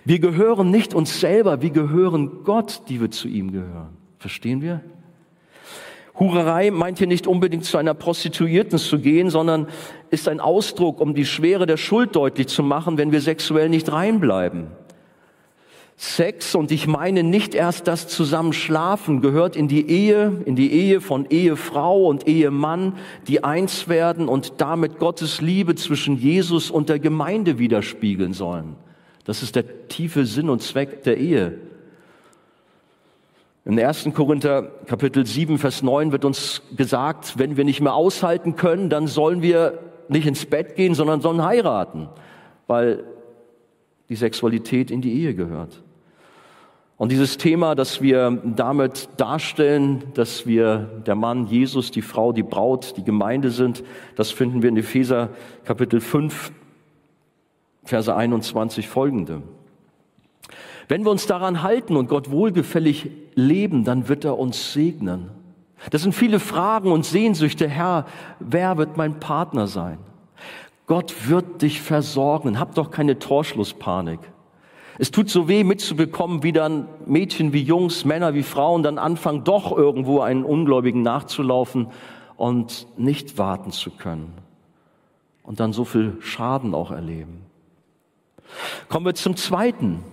[0.04, 4.01] Wir gehören nicht uns selber, wir gehören Gott, die wir zu ihm gehören.
[4.22, 4.80] Verstehen wir?
[6.14, 9.66] Hurerei meint hier nicht unbedingt zu einer Prostituierten zu gehen, sondern
[10.10, 13.90] ist ein Ausdruck, um die Schwere der Schuld deutlich zu machen, wenn wir sexuell nicht
[13.90, 14.68] reinbleiben.
[15.96, 21.00] Sex, und ich meine nicht erst das Zusammenschlafen, gehört in die Ehe, in die Ehe
[21.00, 22.94] von Ehefrau und Ehemann,
[23.26, 28.76] die eins werden und damit Gottes Liebe zwischen Jesus und der Gemeinde widerspiegeln sollen.
[29.24, 31.58] Das ist der tiefe Sinn und Zweck der Ehe.
[33.64, 34.08] Im 1.
[34.12, 39.06] Korinther Kapitel 7, Vers 9 wird uns gesagt, wenn wir nicht mehr aushalten können, dann
[39.06, 42.08] sollen wir nicht ins Bett gehen, sondern sollen heiraten,
[42.66, 43.04] weil
[44.08, 45.80] die Sexualität in die Ehe gehört.
[46.96, 52.42] Und dieses Thema, das wir damit darstellen, dass wir der Mann Jesus, die Frau, die
[52.42, 53.84] Braut, die Gemeinde sind,
[54.16, 55.30] das finden wir in Epheser
[55.64, 56.50] Kapitel 5,
[57.84, 59.42] Verse 21 folgende.
[60.88, 65.30] Wenn wir uns daran halten und Gott wohlgefällig leben, dann wird er uns segnen.
[65.90, 67.68] Das sind viele Fragen und Sehnsüchte.
[67.68, 68.06] Herr,
[68.38, 69.98] wer wird mein Partner sein?
[70.86, 72.58] Gott wird dich versorgen.
[72.58, 74.20] Hab doch keine Torschlusspanik.
[74.98, 79.42] Es tut so weh mitzubekommen, wie dann Mädchen wie Jungs, Männer wie Frauen dann anfangen,
[79.42, 81.88] doch irgendwo einen Ungläubigen nachzulaufen
[82.36, 84.34] und nicht warten zu können.
[85.42, 87.40] Und dann so viel Schaden auch erleben.
[88.88, 90.04] Kommen wir zum Zweiten.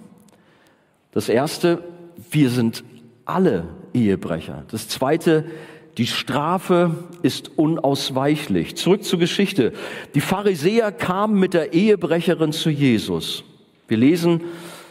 [1.12, 1.84] Das erste,
[2.32, 2.84] wir sind
[3.26, 4.66] alle Ehebrecher.
[4.70, 5.46] Das zweite,
[5.98, 6.92] die Strafe
[7.24, 8.78] ist unausweichlich.
[8.78, 9.74] Zurück zur Geschichte.
[10.16, 13.44] Die Pharisäer kamen mit der Ehebrecherin zu Jesus.
[13.88, 14.42] Wir lesen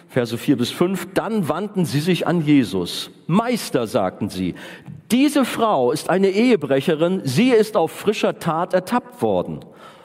[0.09, 1.09] Verse 4 bis 5.
[1.14, 3.11] Dann wandten sie sich an Jesus.
[3.26, 4.54] Meister, sagten sie,
[5.11, 7.22] diese Frau ist eine Ehebrecherin.
[7.24, 9.61] Sie ist auf frischer Tat ertappt worden.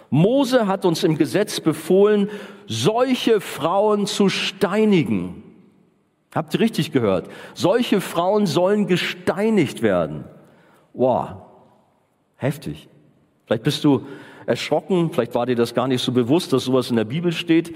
[0.10, 2.30] Mose hat uns im Gesetz befohlen,
[2.68, 5.43] solche Frauen zu steinigen.
[6.34, 7.30] Habt ihr richtig gehört?
[7.54, 10.26] Solche Frauen sollen gesteinigt werden.
[10.94, 11.44] Wow,
[12.36, 12.90] heftig.
[13.46, 14.06] Vielleicht bist du
[14.46, 17.76] erschrocken, vielleicht war dir das gar nicht so bewusst, dass sowas in der Bibel steht.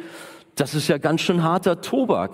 [0.55, 2.31] Das ist ja ganz schön harter Tobak.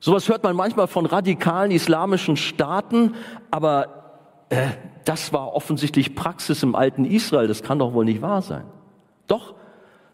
[0.00, 3.14] Sowas hört man manchmal von radikalen islamischen Staaten,
[3.50, 4.68] aber äh,
[5.04, 7.46] das war offensichtlich Praxis im alten Israel.
[7.46, 8.64] Das kann doch wohl nicht wahr sein.
[9.26, 9.54] Doch,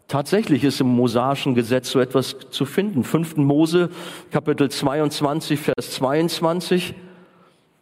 [0.09, 3.03] Tatsächlich ist im mosaischen Gesetz so etwas zu finden.
[3.03, 3.39] 5.
[3.39, 3.91] Mose,
[4.31, 6.95] Kapitel 22, Vers 22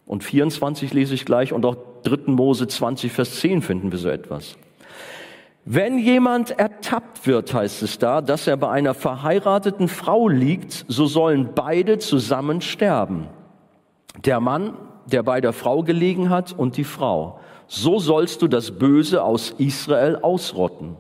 [0.07, 2.33] und 24 lese ich gleich und auch 3.
[2.33, 4.57] Mose 20, Vers 10 finden wir so etwas.
[5.67, 11.07] Wenn jemand ertappt wird, heißt es da, dass er bei einer verheirateten Frau liegt, so
[11.07, 13.29] sollen beide zusammen sterben.
[14.25, 14.75] Der Mann,
[15.07, 17.41] der bei der Frau gelegen hat und die Frau.
[17.67, 20.97] So sollst du das Böse aus Israel ausrotten.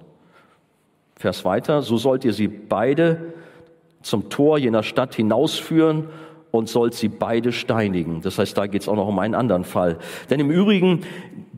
[1.24, 3.32] Vers weiter, so sollt ihr sie beide
[4.02, 6.10] zum Tor jener Stadt hinausführen
[6.50, 8.20] und sollt sie beide steinigen.
[8.20, 9.96] Das heißt, da geht es auch noch um einen anderen Fall.
[10.28, 11.00] Denn im Übrigen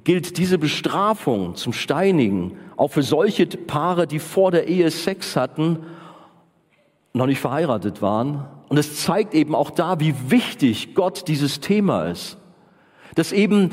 [0.05, 5.81] gilt diese Bestrafung zum Steinigen auch für solche Paare, die vor der Ehe Sex hatten,
[7.13, 8.47] noch nicht verheiratet waren.
[8.69, 12.39] Und es zeigt eben auch da, wie wichtig Gott dieses Thema ist.
[13.17, 13.71] Dass eben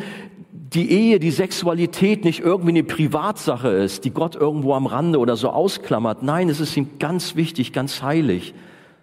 [0.73, 5.35] die Ehe, die Sexualität nicht irgendwie eine Privatsache ist, die Gott irgendwo am Rande oder
[5.35, 6.23] so ausklammert.
[6.23, 8.53] Nein, es ist ihm ganz wichtig, ganz heilig.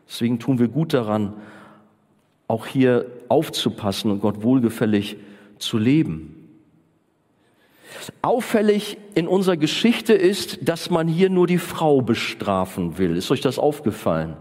[0.09, 1.35] Deswegen tun wir gut daran,
[2.49, 5.17] auch hier aufzupassen und Gott wohlgefällig
[5.59, 6.37] zu leben.
[8.23, 13.17] Auffällig in unserer Geschichte ist, dass man hier nur die Frau bestrafen will.
[13.17, 14.37] Ist euch das aufgefallen?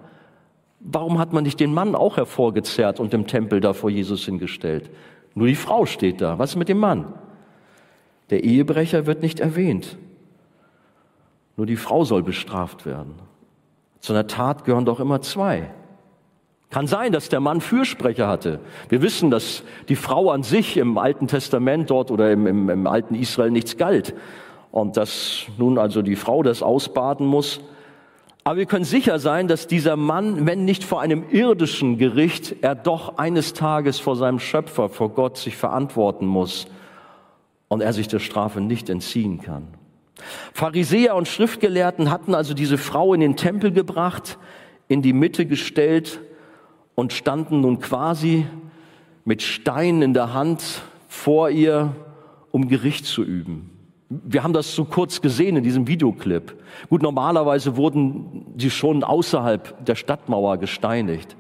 [0.80, 4.90] Warum hat man nicht den Mann auch hervorgezerrt und im Tempel da vor Jesus hingestellt?
[5.40, 6.38] Nur die Frau steht da.
[6.38, 7.14] Was mit dem Mann?
[8.30, 9.98] Der Ehebrecher wird nicht erwähnt.
[11.56, 13.14] Nur die Frau soll bestraft werden.
[14.02, 15.72] Zu einer Tat gehören doch immer zwei.
[16.70, 18.60] Kann sein, dass der Mann Fürsprecher hatte.
[18.90, 22.86] Wir wissen, dass die Frau an sich im Alten Testament dort oder im, im, im
[22.86, 24.14] alten Israel nichts galt.
[24.72, 27.62] Und dass nun also die Frau das ausbaden muss.
[28.50, 32.74] Aber wir können sicher sein, dass dieser Mann, wenn nicht vor einem irdischen Gericht, er
[32.74, 36.66] doch eines Tages vor seinem Schöpfer, vor Gott sich verantworten muss
[37.68, 39.68] und er sich der Strafe nicht entziehen kann.
[40.52, 44.40] Pharisäer und Schriftgelehrten hatten also diese Frau in den Tempel gebracht,
[44.88, 46.20] in die Mitte gestellt
[46.96, 48.48] und standen nun quasi
[49.26, 51.96] mit Steinen in der Hand vor ihr,
[52.50, 53.69] um Gericht zu üben.
[54.10, 56.56] Wir haben das so kurz gesehen in diesem Videoclip.
[56.90, 61.36] Gut, normalerweise wurden sie schon außerhalb der Stadtmauer gesteinigt.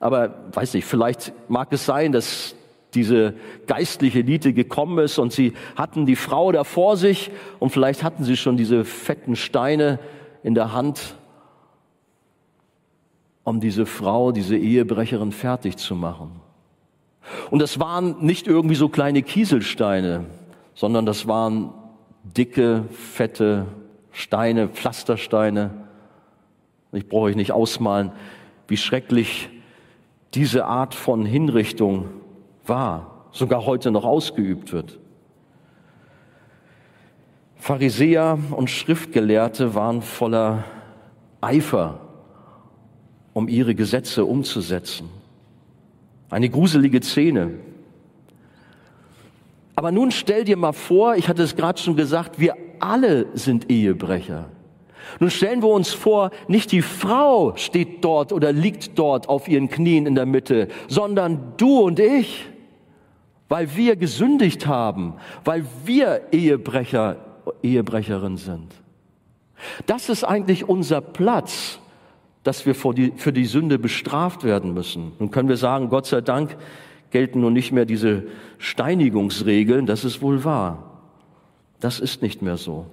[0.00, 2.54] Aber weiß nicht, vielleicht mag es sein, dass
[2.94, 3.34] diese
[3.66, 8.24] geistliche Elite gekommen ist und sie hatten die Frau da vor sich und vielleicht hatten
[8.24, 9.98] sie schon diese fetten Steine
[10.42, 11.14] in der Hand
[13.44, 16.40] um diese Frau, diese Ehebrecherin fertig zu machen.
[17.50, 20.26] Und das waren nicht irgendwie so kleine Kieselsteine,
[20.74, 21.72] sondern das waren
[22.24, 23.66] dicke, fette
[24.12, 25.70] Steine, Pflastersteine.
[26.92, 28.12] Ich brauche euch nicht ausmalen,
[28.68, 29.48] wie schrecklich
[30.34, 32.08] diese Art von Hinrichtung
[32.66, 34.98] war, sogar heute noch ausgeübt wird.
[37.56, 40.64] Pharisäer und Schriftgelehrte waren voller
[41.40, 42.00] Eifer
[43.32, 45.08] um ihre Gesetze umzusetzen.
[46.30, 47.54] Eine gruselige Szene.
[49.80, 53.70] Aber nun stell dir mal vor, ich hatte es gerade schon gesagt, wir alle sind
[53.70, 54.50] Ehebrecher.
[55.20, 59.70] Nun stellen wir uns vor, nicht die Frau steht dort oder liegt dort auf ihren
[59.70, 62.46] Knien in der Mitte, sondern du und ich,
[63.48, 65.14] weil wir gesündigt haben,
[65.46, 67.16] weil wir Ehebrecher,
[67.62, 68.74] Ehebrecherin sind.
[69.86, 71.78] Das ist eigentlich unser Platz
[72.42, 75.12] dass wir die, für die Sünde bestraft werden müssen.
[75.18, 76.56] Nun können wir sagen, Gott sei Dank
[77.10, 78.24] gelten nun nicht mehr diese
[78.58, 80.90] Steinigungsregeln, das ist wohl wahr.
[81.80, 82.86] Das ist nicht mehr so.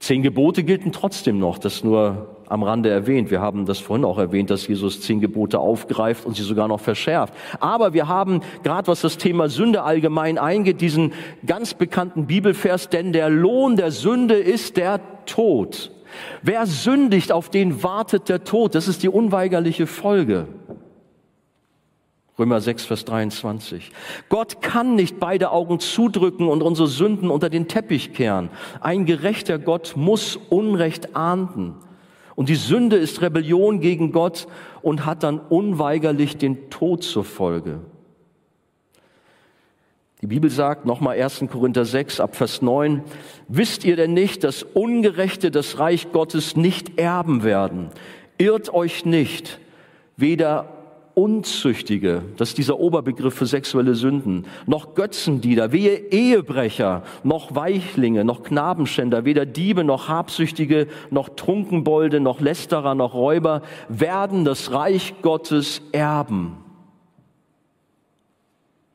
[0.00, 3.30] Zehn Gebote gelten trotzdem noch, das nur am Rande erwähnt.
[3.30, 6.80] Wir haben das vorhin auch erwähnt, dass Jesus zehn Gebote aufgreift und sie sogar noch
[6.80, 7.34] verschärft.
[7.60, 11.12] Aber wir haben, gerade was das Thema Sünde allgemein eingeht, diesen
[11.46, 15.92] ganz bekannten Bibelvers, denn der Lohn der Sünde ist der Tod.
[16.42, 18.74] Wer sündigt, auf den wartet der Tod.
[18.74, 20.48] Das ist die unweigerliche Folge.
[22.40, 23.92] Römer 6, Vers 23.
[24.30, 28.48] Gott kann nicht beide Augen zudrücken und unsere Sünden unter den Teppich kehren.
[28.80, 31.74] Ein gerechter Gott muss Unrecht ahnden.
[32.36, 34.46] Und die Sünde ist Rebellion gegen Gott
[34.80, 37.80] und hat dann unweigerlich den Tod zur Folge.
[40.22, 41.44] Die Bibel sagt, nochmal 1.
[41.50, 43.02] Korinther 6 ab Vers 9,
[43.48, 47.90] wisst ihr denn nicht, dass Ungerechte das Reich Gottes nicht erben werden?
[48.38, 49.58] Irrt euch nicht,
[50.16, 50.79] weder
[51.14, 58.42] Unzüchtige, das ist dieser Oberbegriff für sexuelle Sünden, noch Götzendiener, wehe Ehebrecher, noch Weichlinge, noch
[58.42, 65.82] Knabenschänder, weder Diebe, noch Habsüchtige, noch Trunkenbolde, noch Lästerer, noch Räuber werden das Reich Gottes
[65.92, 66.58] erben.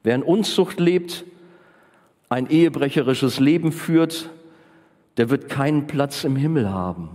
[0.03, 1.25] Wer in Unzucht lebt,
[2.29, 4.29] ein ehebrecherisches Leben führt,
[5.17, 7.09] der wird keinen Platz im Himmel haben.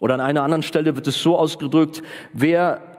[0.00, 2.91] Oder an einer anderen Stelle wird es so ausgedrückt, wer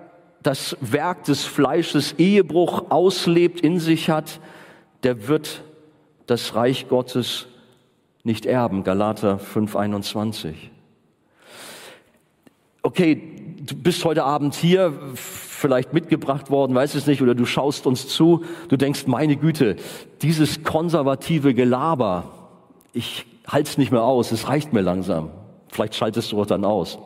[0.43, 4.39] das Werk des Fleisches Ehebruch auslebt, in sich hat,
[5.03, 5.63] der wird
[6.27, 7.47] das Reich Gottes
[8.23, 8.83] nicht erben.
[8.83, 10.53] Galater 5:21.
[12.81, 13.21] Okay,
[13.65, 18.09] du bist heute Abend hier, vielleicht mitgebracht worden, weiß es nicht, oder du schaust uns
[18.09, 19.77] zu, du denkst, meine Güte,
[20.21, 22.25] dieses konservative Gelaber,
[22.91, 25.29] ich halte es nicht mehr aus, es reicht mir langsam.
[25.69, 26.99] Vielleicht schaltest du auch dann aus.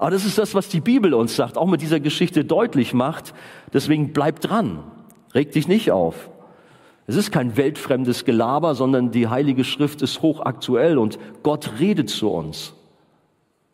[0.00, 3.34] Aber das ist das, was die Bibel uns sagt, auch mit dieser Geschichte deutlich macht.
[3.74, 4.82] Deswegen bleib dran,
[5.34, 6.30] reg dich nicht auf.
[7.06, 12.30] Es ist kein weltfremdes Gelaber, sondern die Heilige Schrift ist hochaktuell und Gott redet zu
[12.30, 12.72] uns.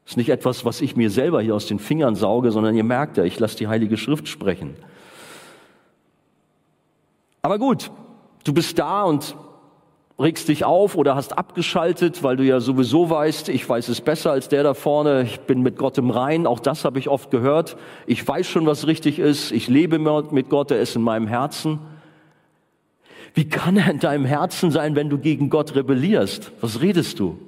[0.05, 2.83] Es ist nicht etwas, was ich mir selber hier aus den Fingern sauge, sondern ihr
[2.83, 4.75] merkt ja, ich lasse die Heilige Schrift sprechen.
[7.41, 7.93] Aber gut,
[8.43, 9.37] du bist da und
[10.19, 14.33] regst dich auf oder hast abgeschaltet, weil du ja sowieso weißt, ich weiß es besser
[14.33, 17.31] als der da vorne, ich bin mit Gott im Rein, auch das habe ich oft
[17.31, 17.77] gehört.
[18.07, 21.81] Ich weiß schon, was richtig ist, ich lebe mit Gott, er ist in meinem Herzen.
[23.35, 26.53] Wie kann er in deinem Herzen sein, wenn du gegen Gott rebellierst?
[26.63, 27.39] Was redest du?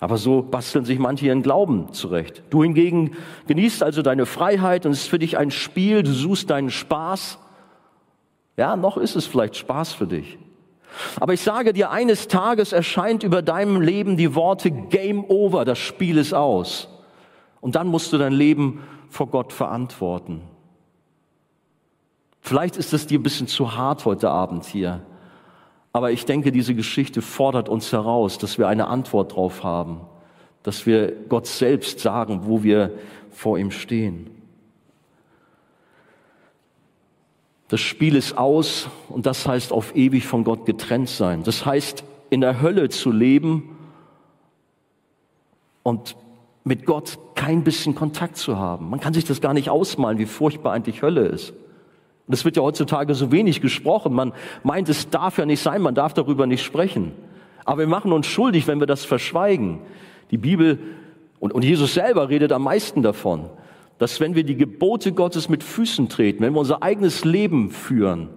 [0.00, 2.42] Aber so basteln sich manche ihren Glauben zurecht.
[2.50, 3.12] Du hingegen
[3.46, 7.38] genießt also deine Freiheit und es ist für dich ein Spiel, du suchst deinen Spaß.
[8.56, 10.38] Ja, noch ist es vielleicht Spaß für dich.
[11.20, 15.78] Aber ich sage dir, eines Tages erscheint über deinem Leben die Worte Game Over, das
[15.78, 16.88] Spiel ist aus.
[17.60, 20.42] Und dann musst du dein Leben vor Gott verantworten.
[22.40, 25.02] Vielleicht ist es dir ein bisschen zu hart heute Abend hier.
[25.92, 30.02] Aber ich denke, diese Geschichte fordert uns heraus, dass wir eine Antwort drauf haben,
[30.62, 32.92] dass wir Gott selbst sagen, wo wir
[33.30, 34.35] vor ihm stehen.
[37.68, 41.42] Das Spiel ist aus und das heißt auf ewig von Gott getrennt sein.
[41.42, 43.76] Das heißt in der Hölle zu leben
[45.82, 46.16] und
[46.64, 48.90] mit Gott kein bisschen Kontakt zu haben.
[48.90, 51.52] Man kann sich das gar nicht ausmalen, wie furchtbar eigentlich Hölle ist.
[52.26, 54.12] Und es wird ja heutzutage so wenig gesprochen.
[54.12, 54.32] Man
[54.64, 57.12] meint, es darf ja nicht sein, man darf darüber nicht sprechen.
[57.64, 59.78] Aber wir machen uns schuldig, wenn wir das verschweigen.
[60.32, 60.78] Die Bibel
[61.38, 63.48] und, und Jesus selber redet am meisten davon,
[63.98, 68.28] dass wenn wir die Gebote Gottes mit Füßen treten, wenn wir unser eigenes Leben führen,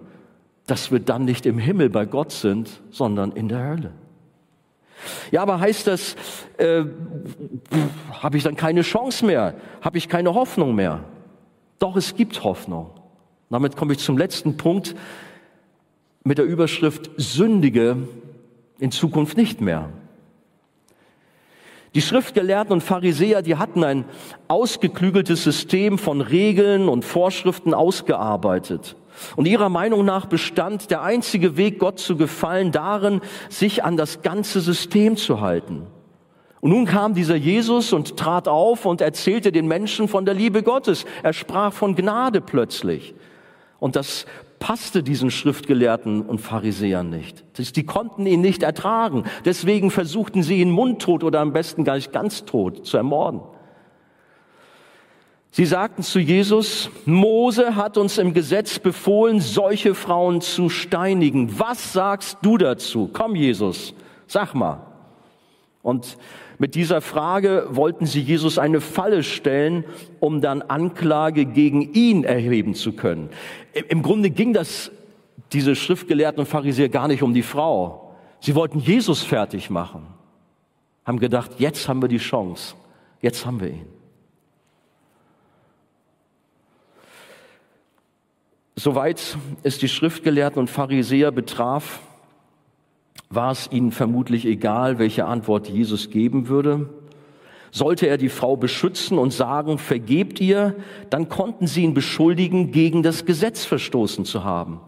[0.66, 3.92] dass wir dann nicht im Himmel bei Gott sind, sondern in der Hölle.
[5.30, 6.16] Ja, aber heißt das,
[6.58, 6.84] äh,
[8.12, 9.54] habe ich dann keine Chance mehr?
[9.80, 11.04] Habe ich keine Hoffnung mehr?
[11.78, 12.90] Doch, es gibt Hoffnung.
[13.48, 14.94] Damit komme ich zum letzten Punkt
[16.22, 17.96] mit der Überschrift Sündige
[18.78, 19.88] in Zukunft nicht mehr.
[21.94, 24.04] Die Schriftgelehrten und Pharisäer, die hatten ein
[24.46, 28.96] ausgeklügeltes System von Regeln und Vorschriften ausgearbeitet.
[29.34, 34.22] Und ihrer Meinung nach bestand der einzige Weg, Gott zu gefallen, darin, sich an das
[34.22, 35.86] ganze System zu halten.
[36.60, 40.62] Und nun kam dieser Jesus und trat auf und erzählte den Menschen von der Liebe
[40.62, 41.06] Gottes.
[41.22, 43.14] Er sprach von Gnade plötzlich.
[43.78, 44.26] Und das
[44.60, 47.44] passte diesen Schriftgelehrten und Pharisäern nicht.
[47.74, 49.24] Die konnten ihn nicht ertragen.
[49.44, 53.40] Deswegen versuchten sie ihn mundtot oder am besten gar nicht ganz tot zu ermorden.
[55.50, 61.58] Sie sagten zu Jesus, Mose hat uns im Gesetz befohlen, solche Frauen zu steinigen.
[61.58, 63.10] Was sagst du dazu?
[63.12, 63.94] Komm, Jesus,
[64.28, 64.89] sag mal.
[65.82, 66.18] Und
[66.58, 69.84] mit dieser Frage wollten sie Jesus eine Falle stellen,
[70.18, 73.30] um dann Anklage gegen ihn erheben zu können.
[73.88, 74.90] Im Grunde ging das
[75.52, 78.14] diese Schriftgelehrten und Pharisäer gar nicht um die Frau.
[78.40, 80.06] Sie wollten Jesus fertig machen.
[81.04, 82.74] Haben gedacht, jetzt haben wir die Chance.
[83.20, 83.86] Jetzt haben wir ihn.
[88.76, 92.00] Soweit es die Schriftgelehrten und Pharisäer betraf,
[93.32, 96.88] war es ihnen vermutlich egal, welche Antwort Jesus geben würde.
[97.70, 100.74] Sollte er die Frau beschützen und sagen, vergebt ihr,
[101.10, 104.80] dann konnten sie ihn beschuldigen, gegen das Gesetz verstoßen zu haben.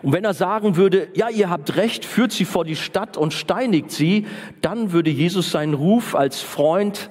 [0.00, 3.34] Und wenn er sagen würde, ja, ihr habt recht, führt sie vor die Stadt und
[3.34, 4.26] steinigt sie,
[4.62, 7.10] dann würde Jesus seinen Ruf als Freund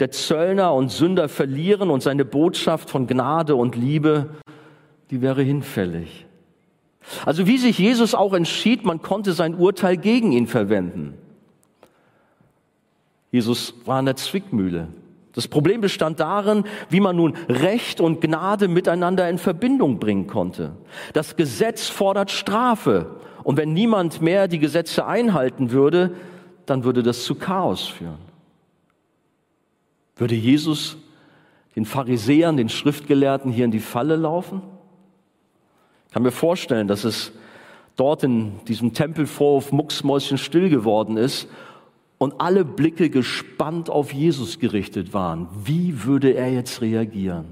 [0.00, 4.30] der Zöllner und Sünder verlieren und seine Botschaft von Gnade und Liebe,
[5.12, 6.26] die wäre hinfällig.
[7.26, 11.14] Also wie sich Jesus auch entschied, man konnte sein Urteil gegen ihn verwenden.
[13.30, 14.88] Jesus war in der Zwickmühle.
[15.32, 20.72] Das Problem bestand darin, wie man nun Recht und Gnade miteinander in Verbindung bringen konnte.
[21.12, 23.16] Das Gesetz fordert Strafe.
[23.44, 26.14] Und wenn niemand mehr die Gesetze einhalten würde,
[26.66, 28.18] dann würde das zu Chaos führen.
[30.16, 30.96] Würde Jesus
[31.76, 34.62] den Pharisäern, den Schriftgelehrten hier in die Falle laufen?
[36.10, 37.30] Ich kann mir vorstellen, dass es
[37.94, 41.46] dort in diesem Tempelvorhof mucksmäuschen still geworden ist
[42.18, 45.46] und alle Blicke gespannt auf Jesus gerichtet waren.
[45.62, 47.46] Wie würde er jetzt reagieren?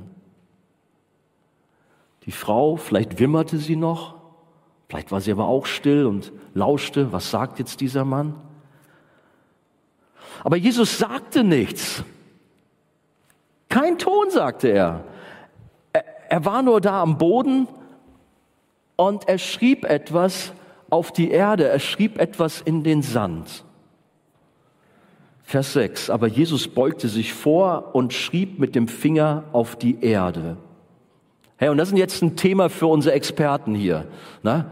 [2.24, 4.16] Die Frau, vielleicht wimmerte sie noch,
[4.88, 8.34] vielleicht war sie aber auch still und lauschte, was sagt jetzt dieser Mann?
[10.42, 12.02] Aber Jesus sagte nichts.
[13.68, 15.04] Kein Ton, sagte er.
[15.92, 17.68] Er, er war nur da am Boden
[18.98, 20.52] und er schrieb etwas
[20.90, 23.64] auf die Erde, er schrieb etwas in den Sand.
[25.44, 26.10] Vers 6.
[26.10, 30.56] Aber Jesus beugte sich vor und schrieb mit dem Finger auf die Erde.
[31.56, 34.08] Hey, und das ist jetzt ein Thema für unsere Experten hier.
[34.42, 34.66] Ne?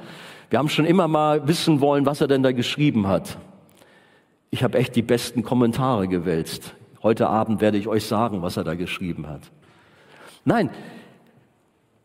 [0.51, 3.39] Wir haben schon immer mal wissen wollen, was er denn da geschrieben hat.
[4.51, 6.74] Ich habe echt die besten Kommentare gewälzt.
[7.01, 9.43] Heute Abend werde ich euch sagen, was er da geschrieben hat.
[10.45, 10.70] Nein,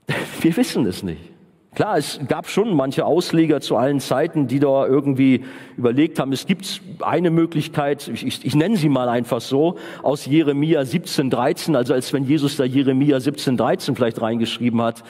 [0.41, 1.30] wir wissen es nicht.
[1.73, 5.45] Klar, es gab schon manche Ausleger zu allen Zeiten, die da irgendwie
[5.77, 10.25] überlegt haben, es gibt eine Möglichkeit, ich, ich, ich nenne sie mal einfach so, aus
[10.25, 15.05] Jeremia 17,13, also als wenn Jesus da Jeremia 17,13 vielleicht reingeschrieben hat.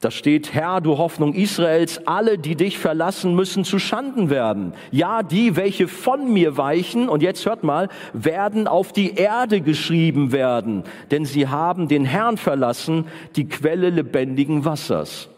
[0.00, 4.74] Da steht, Herr, du Hoffnung Israels, alle, die dich verlassen, müssen zu Schanden werden.
[4.90, 10.32] Ja, die, welche von mir weichen, und jetzt hört mal, werden auf die Erde geschrieben
[10.32, 15.30] werden, denn sie haben den Herrn verlassen, die Quelle lebendigen Wassers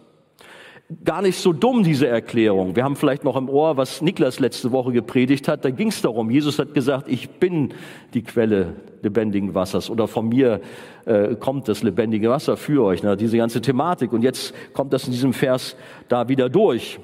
[1.05, 2.74] gar nicht so dumm, diese Erklärung.
[2.74, 5.64] Wir haben vielleicht noch im Ohr, was Niklas letzte Woche gepredigt hat.
[5.64, 7.72] Da ging es darum, Jesus hat gesagt, ich bin
[8.12, 10.61] die Quelle lebendigen Wassers oder von mir
[11.07, 13.03] äh, kommt das lebendige Wasser für euch.
[13.03, 13.16] Ne?
[13.16, 14.12] Diese ganze Thematik.
[14.12, 15.76] Und jetzt kommt das in diesem Vers
[16.09, 16.99] da wieder durch.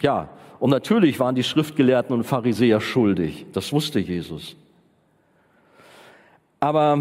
[0.00, 3.46] Ja, und natürlich waren die Schriftgelehrten und Pharisäer schuldig.
[3.52, 4.56] Das wusste Jesus.
[6.58, 6.98] Aber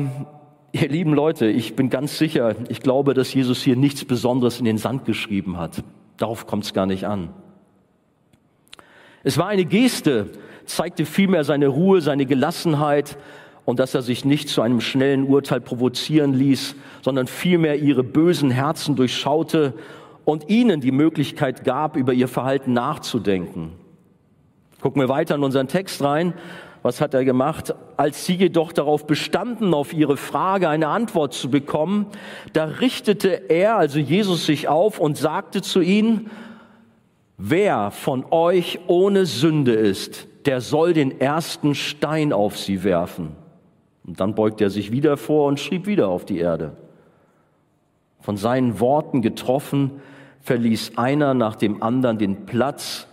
[0.73, 4.65] ihr lieben Leute, ich bin ganz sicher, ich glaube, dass Jesus hier nichts Besonderes in
[4.65, 5.83] den Sand geschrieben hat.
[6.17, 7.29] Darauf kommt es gar nicht an.
[9.23, 10.29] Es war eine Geste,
[10.65, 13.17] zeigte vielmehr seine Ruhe, seine Gelassenheit
[13.65, 18.51] und dass er sich nicht zu einem schnellen Urteil provozieren ließ, sondern vielmehr ihre bösen
[18.51, 19.73] Herzen durchschaute
[20.23, 23.73] und ihnen die Möglichkeit gab, über ihr Verhalten nachzudenken.
[24.81, 26.33] Gucken wir weiter in unseren Text rein.
[26.85, 27.73] Was hat er gemacht?
[27.97, 32.05] Als sie jedoch darauf bestanden, auf ihre Frage eine Antwort zu bekommen,
[32.53, 36.29] da richtete er, also Jesus, sich auf und sagte zu ihnen,
[37.39, 43.31] wer von euch ohne Sünde ist, der soll den ersten Stein auf sie werfen.
[44.05, 46.77] Und dann beugte er sich wieder vor und schrieb wieder auf die Erde.
[48.19, 49.89] Von seinen Worten getroffen,
[50.41, 53.07] verließ einer nach dem anderen den Platz,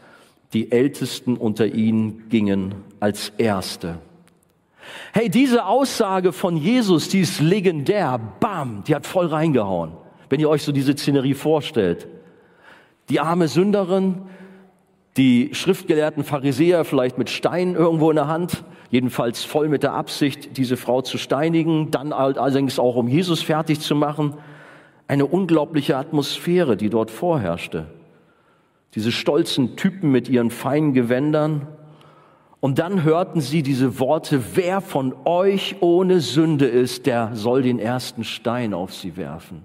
[0.53, 3.99] die Ältesten unter ihnen gingen als Erste.
[5.13, 8.21] Hey, diese Aussage von Jesus, die ist legendär.
[8.39, 9.93] Bam, die hat voll reingehauen.
[10.29, 12.07] Wenn ihr euch so diese Szenerie vorstellt.
[13.09, 14.23] Die arme Sünderin,
[15.17, 20.57] die schriftgelehrten Pharisäer vielleicht mit Steinen irgendwo in der Hand, jedenfalls voll mit der Absicht,
[20.57, 24.35] diese Frau zu steinigen, dann allerdings auch um Jesus fertig zu machen.
[25.09, 27.89] Eine unglaubliche Atmosphäre, die dort vorherrschte
[28.95, 31.67] diese stolzen Typen mit ihren feinen Gewändern.
[32.63, 37.81] Und dann hörten sie diese Worte, wer von euch ohne Sünde ist, der soll den
[37.81, 39.65] ersten Stein auf sie werfen.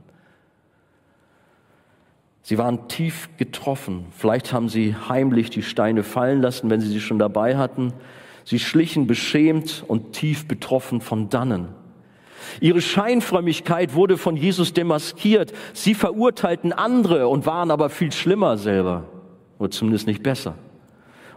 [2.42, 4.08] Sie waren tief getroffen.
[4.18, 7.94] Vielleicht haben sie heimlich die Steine fallen lassen, wenn sie sie schon dabei hatten.
[8.46, 11.68] Sie schlichen beschämt und tief betroffen von dannen.
[12.62, 15.54] Ihre Scheinfrömmigkeit wurde von Jesus demaskiert.
[15.74, 19.04] Sie verurteilten andere und waren aber viel schlimmer selber
[19.60, 20.56] oder zumindest nicht besser.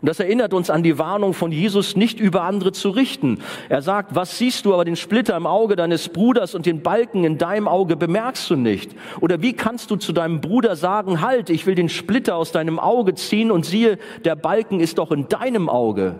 [0.01, 3.39] Und das erinnert uns an die Warnung von Jesus, nicht über andere zu richten.
[3.69, 7.25] Er sagt, was siehst du aber den Splitter im Auge deines Bruders und den Balken
[7.25, 8.95] in deinem Auge bemerkst du nicht?
[9.21, 12.79] Oder wie kannst du zu deinem Bruder sagen, halt, ich will den Splitter aus deinem
[12.79, 16.19] Auge ziehen und siehe, der Balken ist doch in deinem Auge.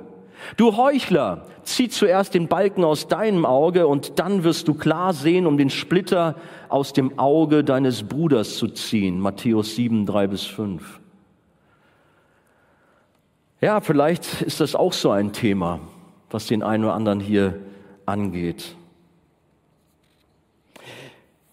[0.57, 5.47] Du Heuchler, zieh zuerst den Balken aus deinem Auge und dann wirst du klar sehen,
[5.47, 6.37] um den Splitter
[6.69, 9.21] aus dem Auge deines Bruders zu ziehen.
[9.21, 11.00] Matthäus 7, 3 bis 5.
[13.61, 15.81] Ja, vielleicht ist das auch so ein Thema,
[16.31, 17.61] was den einen oder anderen hier
[18.07, 18.75] angeht.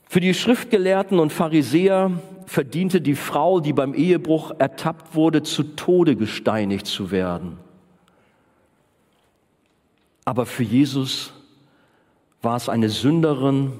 [0.08, 2.12] Für die Schriftgelehrten und Pharisäer
[2.46, 7.58] verdiente die Frau, die beim Ehebruch ertappt wurde, zu Tode gesteinigt zu werden.
[10.24, 11.34] Aber für Jesus
[12.42, 13.74] war es eine Sünderin,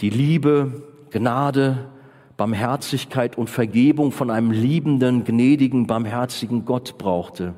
[0.00, 1.88] die Liebe, Gnade,
[2.36, 7.54] Barmherzigkeit und Vergebung von einem liebenden, gnädigen, barmherzigen Gott brauchte.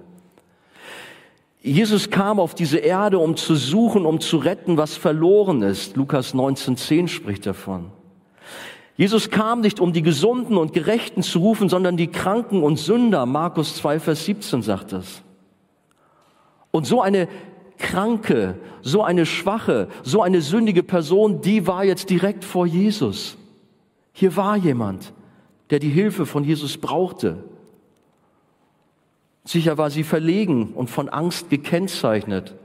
[1.60, 5.96] Jesus kam auf diese Erde, um zu suchen, um zu retten, was verloren ist.
[5.96, 7.90] Lukas 19.10 spricht davon.
[8.96, 13.26] Jesus kam nicht, um die Gesunden und Gerechten zu rufen, sondern die Kranken und Sünder.
[13.26, 15.22] Markus 2, Vers 17 sagt das.
[16.70, 17.28] Und so eine
[17.78, 23.36] kranke, so eine schwache, so eine sündige Person, die war jetzt direkt vor Jesus.
[24.18, 25.12] Hier war jemand,
[25.70, 27.36] der die Hilfe von Jesus brauchte.
[29.44, 32.56] Sicher war sie verlegen und von Angst gekennzeichnet.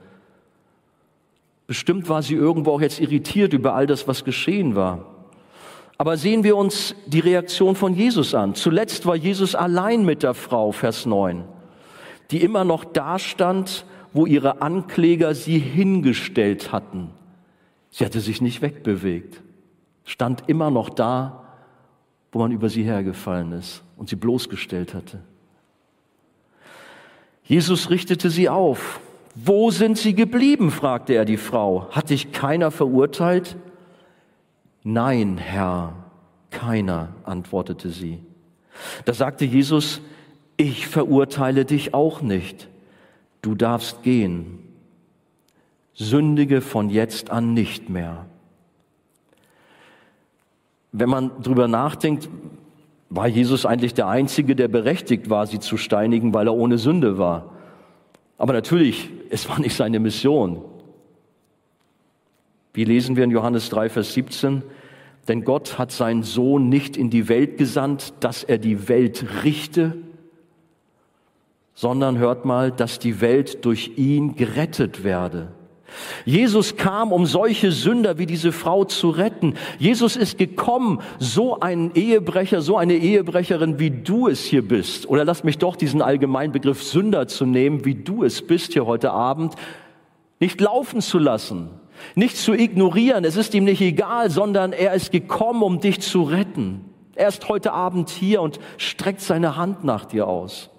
[1.68, 5.06] Bestimmt war sie irgendwo auch jetzt irritiert über all das, was geschehen war.
[6.00, 8.56] Aber sehen wir uns die Reaktion von Jesus an.
[8.56, 11.44] Zuletzt war Jesus allein mit der Frau, Vers 9,
[12.32, 17.12] die immer noch dastand, wo ihre Ankläger sie hingestellt hatten.
[17.92, 19.44] Sie hatte sich nicht wegbewegt,
[20.04, 21.42] stand immer noch da,
[22.34, 25.20] wo man über sie hergefallen ist und sie bloßgestellt hatte.
[27.46, 29.00] Jesus richtete sie auf.
[29.36, 30.72] Wo sind sie geblieben?
[30.72, 31.90] fragte er die Frau.
[31.92, 33.56] Hat dich keiner verurteilt?
[34.84, 35.94] Nein, Herr,
[36.50, 38.20] keiner, antwortete sie.
[39.06, 40.02] Da sagte Jesus,
[40.58, 42.68] ich verurteile dich auch nicht.
[43.42, 44.60] Du darfst gehen.
[45.94, 48.26] Sündige von jetzt an nicht mehr.
[50.94, 52.30] Wenn man drüber nachdenkt,
[53.10, 57.18] war Jesus eigentlich der Einzige, der berechtigt war, sie zu steinigen, weil er ohne Sünde
[57.18, 57.52] war.
[58.38, 60.64] Aber natürlich, es war nicht seine Mission.
[62.74, 64.64] Wie lesen wir in Johannes 3, Vers 17?
[65.28, 69.98] Denn Gott hat seinen Sohn nicht in die Welt gesandt, dass er die Welt richte,
[71.74, 75.54] sondern hört mal, dass die Welt durch ihn gerettet werde.
[76.26, 79.56] Jesus kam, um solche Sünder wie diese Frau zu retten.
[79.80, 85.08] Jesus ist gekommen, so ein Ehebrecher, so eine Ehebrecherin, wie du es hier bist.
[85.10, 88.86] Oder lass mich doch diesen allgemeinen Begriff Sünder zu nehmen, wie du es bist hier
[88.86, 89.56] heute Abend,
[90.40, 91.70] nicht laufen zu lassen,
[92.16, 93.24] nicht zu ignorieren.
[93.24, 96.82] Es ist ihm nicht egal, sondern er ist gekommen, um dich zu retten.
[97.16, 100.70] Er ist heute Abend hier und streckt seine Hand nach dir aus.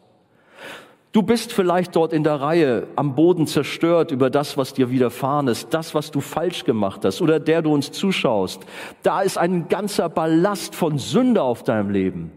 [1.14, 5.46] Du bist vielleicht dort in der Reihe am Boden zerstört über das, was dir widerfahren
[5.46, 8.66] ist, das, was du falsch gemacht hast oder der du uns zuschaust.
[9.04, 12.32] Da ist ein ganzer Ballast von Sünde auf deinem Leben.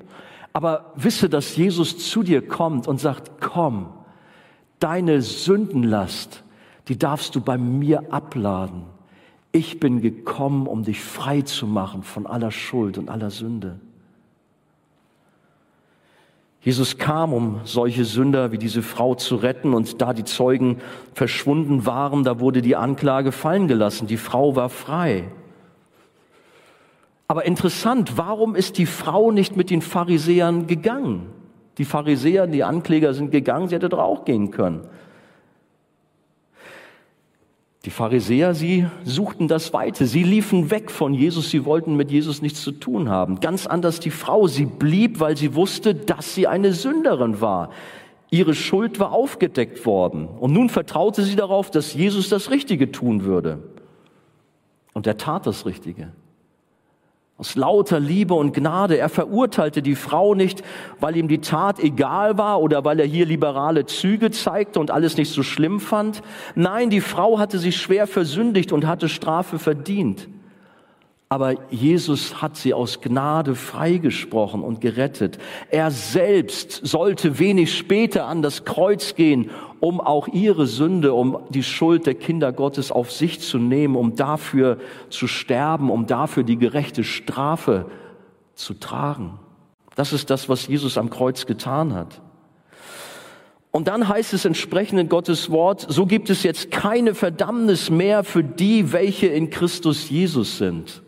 [0.53, 3.87] Aber wisse, dass Jesus zu dir kommt und sagt, komm,
[4.77, 6.43] deine Sündenlast,
[6.87, 8.83] die darfst du bei mir abladen.
[9.51, 13.79] Ich bin gekommen, um dich frei zu machen von aller Schuld und aller Sünde.
[16.67, 20.79] Jesus kam, um solche Sünder wie diese Frau zu retten, und da die Zeugen
[21.13, 24.05] verschwunden waren, da wurde die Anklage fallen gelassen.
[24.05, 25.23] Die Frau war frei.
[27.29, 31.27] Aber interessant, warum ist die Frau nicht mit den Pharisäern gegangen?
[31.77, 34.81] Die Pharisäer, die Ankläger sind gegangen, sie hätte doch auch gehen können.
[37.87, 40.07] Die Pharisäer, sie suchten das Weite.
[40.07, 41.49] Sie liefen weg von Jesus.
[41.51, 43.39] Sie wollten mit Jesus nichts zu tun haben.
[43.39, 44.47] Ganz anders die Frau.
[44.47, 47.69] Sie blieb, weil sie wusste, dass sie eine Sünderin war.
[48.29, 50.27] Ihre Schuld war aufgedeckt worden.
[50.27, 53.59] Und nun vertraute sie darauf, dass Jesus das Richtige tun würde.
[54.91, 56.11] Und er tat das Richtige.
[57.39, 58.97] Aus lauter Liebe und Gnade.
[58.97, 60.63] Er verurteilte die Frau nicht,
[60.99, 65.17] weil ihm die Tat egal war oder weil er hier liberale Züge zeigte und alles
[65.17, 66.23] nicht so schlimm fand.
[66.55, 70.27] Nein, die Frau hatte sich schwer versündigt und hatte Strafe verdient.
[71.29, 75.37] Aber Jesus hat sie aus Gnade freigesprochen und gerettet.
[75.69, 81.63] Er selbst sollte wenig später an das Kreuz gehen, um auch ihre Sünde, um die
[81.63, 84.77] Schuld der Kinder Gottes auf sich zu nehmen, um dafür
[85.09, 87.85] zu sterben, um dafür die gerechte Strafe
[88.55, 89.39] zu tragen.
[89.95, 92.21] Das ist das, was Jesus am Kreuz getan hat.
[93.71, 98.23] Und dann heißt es entsprechend in Gottes Wort, so gibt es jetzt keine Verdammnis mehr
[98.23, 101.03] für die, welche in Christus Jesus sind.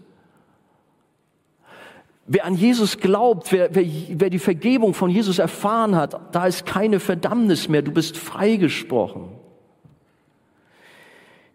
[2.32, 6.63] Wer an Jesus glaubt, wer, wer, wer die Vergebung von Jesus erfahren hat, da ist
[6.63, 9.30] keine Verdammnis mehr, du bist freigesprochen.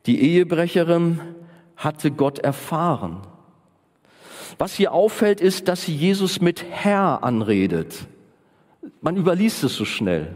[0.07, 1.21] Die Ehebrecherin
[1.77, 3.19] hatte Gott erfahren.
[4.59, 8.09] Was hier auffällt, ist, dass sie Jesus mit Herr anredet.
[9.01, 10.35] Man überliest es so schnell.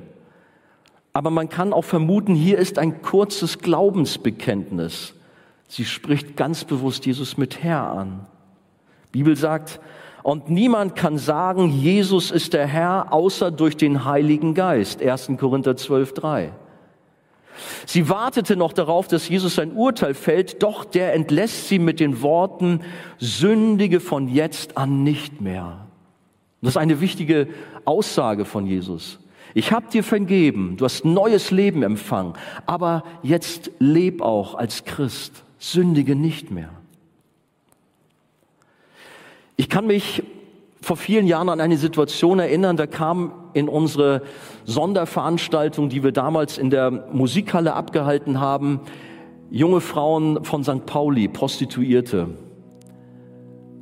[1.13, 5.15] Aber man kann auch vermuten, hier ist ein kurzes Glaubensbekenntnis.
[5.67, 8.27] Sie spricht ganz bewusst Jesus mit Herr an.
[9.09, 9.81] Die Bibel sagt,
[10.23, 15.03] und niemand kann sagen, Jesus ist der Herr, außer durch den Heiligen Geist.
[15.03, 15.33] 1.
[15.39, 16.53] Korinther 12, 3.
[17.87, 22.23] Sie wartete noch darauf, dass Jesus ein Urteil fällt, doch der entlässt sie mit den
[22.23, 22.81] Worten,
[23.19, 25.87] sündige von jetzt an nicht mehr.
[26.61, 27.49] Das ist eine wichtige
[27.85, 29.19] Aussage von Jesus.
[29.55, 32.35] Ich habe dir vergeben, du hast neues Leben empfangen,
[32.67, 36.71] aber jetzt leb auch als Christ, sündige nicht mehr.
[39.61, 40.23] Ich kann mich
[40.81, 44.23] vor vielen Jahren an eine Situation erinnern, da kam in unsere
[44.65, 48.81] Sonderveranstaltung, die wir damals in der Musikhalle abgehalten haben,
[49.51, 50.87] junge Frauen von St.
[50.87, 52.29] Pauli, Prostituierte.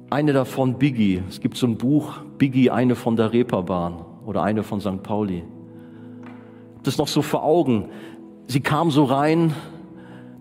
[0.08, 1.22] Eine davon Biggie.
[1.28, 5.02] Es gibt so ein Buch, Biggie, eine von der Reeperbahn oder eine von St.
[5.02, 5.44] Pauli.
[6.84, 7.90] Das noch so vor Augen.
[8.46, 9.52] Sie kam so rein,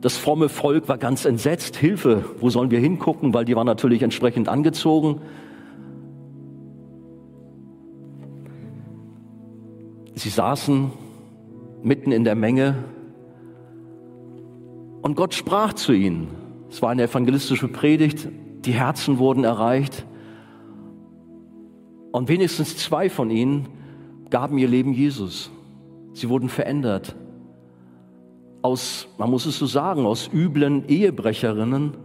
[0.06, 1.78] das fromme Volk war ganz entsetzt.
[1.78, 3.34] Hilfe, wo sollen wir hingucken?
[3.34, 5.20] Weil die waren natürlich entsprechend angezogen.
[10.14, 10.91] Sie saßen
[11.82, 12.84] mitten in der Menge
[15.01, 16.28] Und Gott sprach zu ihnen.
[16.70, 18.28] Es war eine evangelistische Predigt,
[18.64, 20.06] die Herzen wurden erreicht.
[22.12, 23.70] Und wenigstens zwei von ihnen
[24.30, 25.49] gaben ihr Leben Jesus.
[26.14, 27.16] Sie wurden verändert.
[28.66, 31.95] Aus, man muss es so sagen, aus üblen Ehebrecherinnen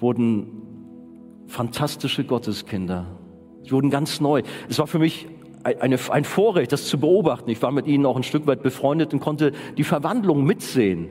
[0.00, 0.48] wurden
[1.46, 3.06] fantastische Gotteskinder.
[3.62, 4.42] Sie wurden ganz neu.
[4.68, 5.28] Es war für mich
[5.62, 7.50] eine, ein Vorrecht, das zu beobachten.
[7.50, 11.08] Ich war mit ihnen auch ein Stück weit befreundet und konnte die Verwandlung mitsehen.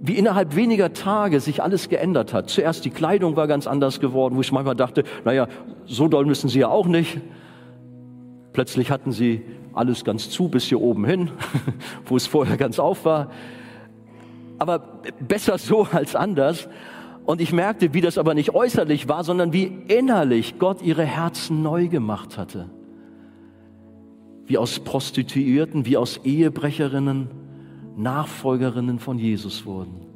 [0.00, 2.50] Wie innerhalb weniger Tage sich alles geändert hat.
[2.50, 5.46] Zuerst die Kleidung war ganz anders geworden, wo ich manchmal dachte, naja,
[5.84, 7.20] so doll müssen sie ja auch nicht.
[8.52, 9.42] Plötzlich hatten sie
[9.76, 11.30] alles ganz zu bis hier oben hin,
[12.06, 13.30] wo es vorher ganz auf war.
[14.58, 16.68] Aber besser so als anders.
[17.24, 21.62] Und ich merkte, wie das aber nicht äußerlich war, sondern wie innerlich Gott ihre Herzen
[21.62, 22.70] neu gemacht hatte
[24.46, 27.28] wie aus Prostituierten, wie aus Ehebrecherinnen
[27.96, 30.06] Nachfolgerinnen von Jesus wurden.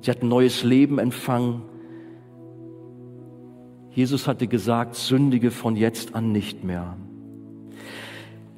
[0.00, 1.62] Sie hatten neues Leben empfangen.
[3.90, 6.96] Jesus hatte gesagt, sündige von jetzt an nicht mehr.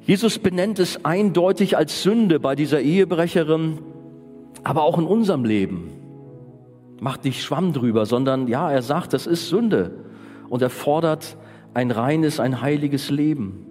[0.09, 3.79] Jesus benennt es eindeutig als Sünde bei dieser Ehebrecherin,
[4.65, 5.93] aber auch in unserem Leben.
[6.99, 10.05] Macht nicht Schwamm drüber, sondern ja, er sagt, das ist Sünde
[10.49, 11.37] und er fordert
[11.75, 13.69] ein reines, ein heiliges Leben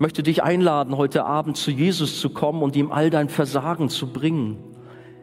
[0.00, 4.06] möchte dich einladen, heute Abend zu Jesus zu kommen und ihm all dein Versagen zu
[4.06, 4.56] bringen.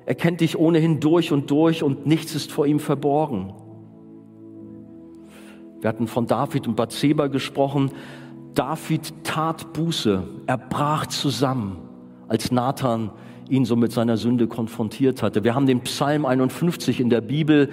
[0.05, 3.53] Er kennt dich ohnehin durch und durch und nichts ist vor ihm verborgen.
[5.81, 7.91] Wir hatten von David und Bathseba gesprochen.
[8.57, 11.77] David tat Buße, er brach zusammen,
[12.27, 13.11] als Nathan
[13.49, 15.43] ihn so mit seiner Sünde konfrontiert hatte.
[15.43, 17.69] Wir haben den Psalm 51 in der Bibel,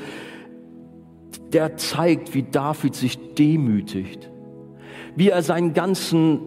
[1.55, 4.31] der zeigt, wie David sich demütigt,
[5.17, 6.41] wie er seinen ganzen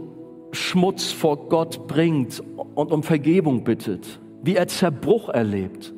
[0.52, 2.44] Schmutz vor Gott bringt
[2.76, 5.96] und um Vergebung bittet, wie er Zerbruch erlebt.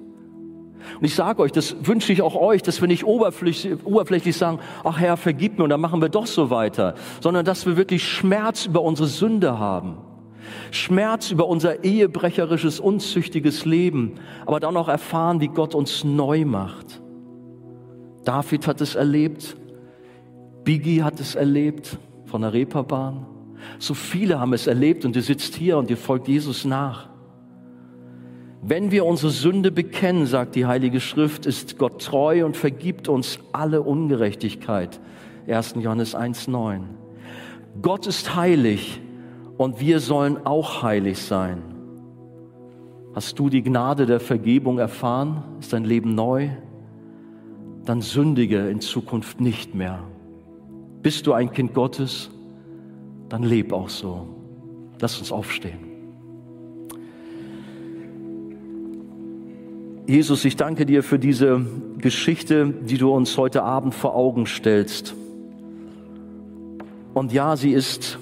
[1.00, 4.60] Und ich sage euch, das wünsche ich auch euch, dass wir nicht oberflächlich, oberflächlich sagen,
[4.84, 8.08] ach Herr, vergib mir und dann machen wir doch so weiter, sondern dass wir wirklich
[8.08, 9.98] Schmerz über unsere Sünde haben.
[10.72, 14.16] Schmerz über unser ehebrecherisches, unzüchtiges Leben,
[14.46, 17.02] aber dann auch erfahren, wie Gott uns neu macht.
[18.26, 19.56] David hat es erlebt,
[20.64, 23.26] Biggie hat es erlebt von der Reeperbahn.
[23.78, 27.09] So viele haben es erlebt und ihr sitzt hier und ihr folgt Jesus nach.
[28.62, 33.40] Wenn wir unsere Sünde bekennen, sagt die Heilige Schrift, ist Gott treu und vergibt uns
[33.54, 35.00] alle Ungerechtigkeit.
[35.48, 35.76] 1.
[35.80, 36.82] Johannes 1.9.
[37.82, 39.02] Gott ist heilig
[39.58, 41.62] und wir sollen auch heilig sein.
[43.16, 45.44] Hast du die Gnade der Vergebung erfahren?
[45.60, 46.50] Ist dein Leben neu?
[47.86, 50.04] Dann sündige in Zukunft nicht mehr.
[51.02, 52.30] Bist du ein Kind Gottes?
[53.30, 54.28] dann leb auch so.
[55.00, 55.89] Lass uns aufstehen.
[60.10, 61.64] Jesus, ich danke dir für diese
[62.00, 65.14] Geschichte, die du uns heute Abend vor Augen stellst.
[67.14, 68.18] Und ja, sie ist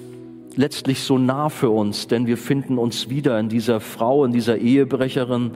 [0.54, 4.58] letztlich so nah für uns, denn wir finden uns wieder in dieser Frau, in dieser
[4.58, 5.52] Ehebrecherin.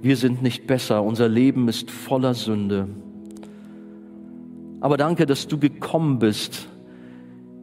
[0.00, 2.88] Wir sind nicht besser, unser Leben ist voller Sünde.
[4.80, 6.68] Aber danke, dass du gekommen bist,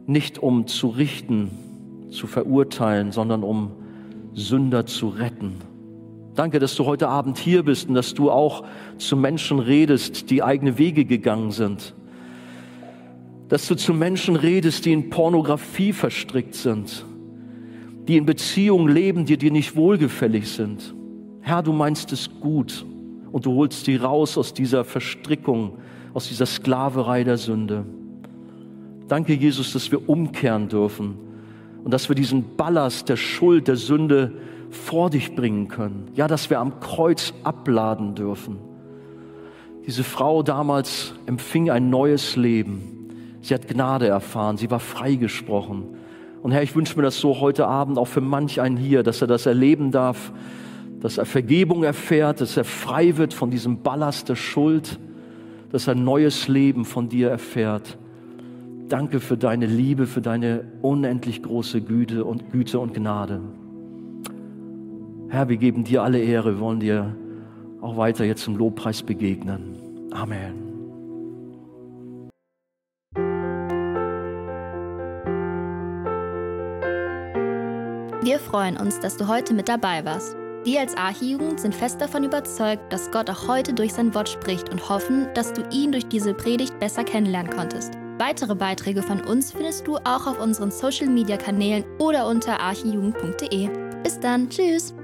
[0.06, 1.50] nicht um zu richten,
[2.10, 3.72] zu verurteilen, sondern um
[4.34, 5.73] Sünder zu retten.
[6.34, 8.64] Danke, dass du heute Abend hier bist und dass du auch
[8.98, 11.94] zu Menschen redest, die eigene Wege gegangen sind.
[13.48, 17.04] Dass du zu Menschen redest, die in Pornografie verstrickt sind,
[18.08, 20.94] die in Beziehungen leben, die dir nicht wohlgefällig sind.
[21.40, 22.84] Herr, du meinst es gut
[23.30, 25.78] und du holst sie raus aus dieser Verstrickung,
[26.14, 27.84] aus dieser Sklaverei der Sünde.
[29.06, 31.14] Danke, Jesus, dass wir umkehren dürfen
[31.84, 34.32] und dass wir diesen Ballast der Schuld, der Sünde
[34.74, 36.10] vor dich bringen können.
[36.14, 38.58] Ja, dass wir am Kreuz abladen dürfen.
[39.86, 43.08] Diese Frau damals empfing ein neues Leben.
[43.42, 45.84] Sie hat Gnade erfahren, sie war freigesprochen.
[46.42, 49.20] Und Herr, ich wünsche mir das so heute Abend auch für manch einen hier, dass
[49.20, 50.32] er das erleben darf,
[51.00, 54.98] dass er Vergebung erfährt, dass er frei wird von diesem Ballast der Schuld,
[55.70, 57.98] dass er ein neues Leben von dir erfährt.
[58.88, 63.40] Danke für deine Liebe, für deine unendlich große Güte und Güte und Gnade.
[65.28, 67.16] Herr, wir geben dir alle Ehre, wir wollen dir
[67.80, 69.76] auch weiter jetzt zum Lobpreis begegnen.
[70.12, 70.64] Amen.
[78.22, 80.34] Wir freuen uns, dass du heute mit dabei warst.
[80.64, 84.70] Wir als Archijugend sind fest davon überzeugt, dass Gott auch heute durch sein Wort spricht
[84.70, 87.92] und hoffen, dass du ihn durch diese Predigt besser kennenlernen konntest.
[88.18, 93.68] Weitere Beiträge von uns findest du auch auf unseren Social Media Kanälen oder unter archijugend.de.
[94.02, 94.94] Bis dann, tschüss!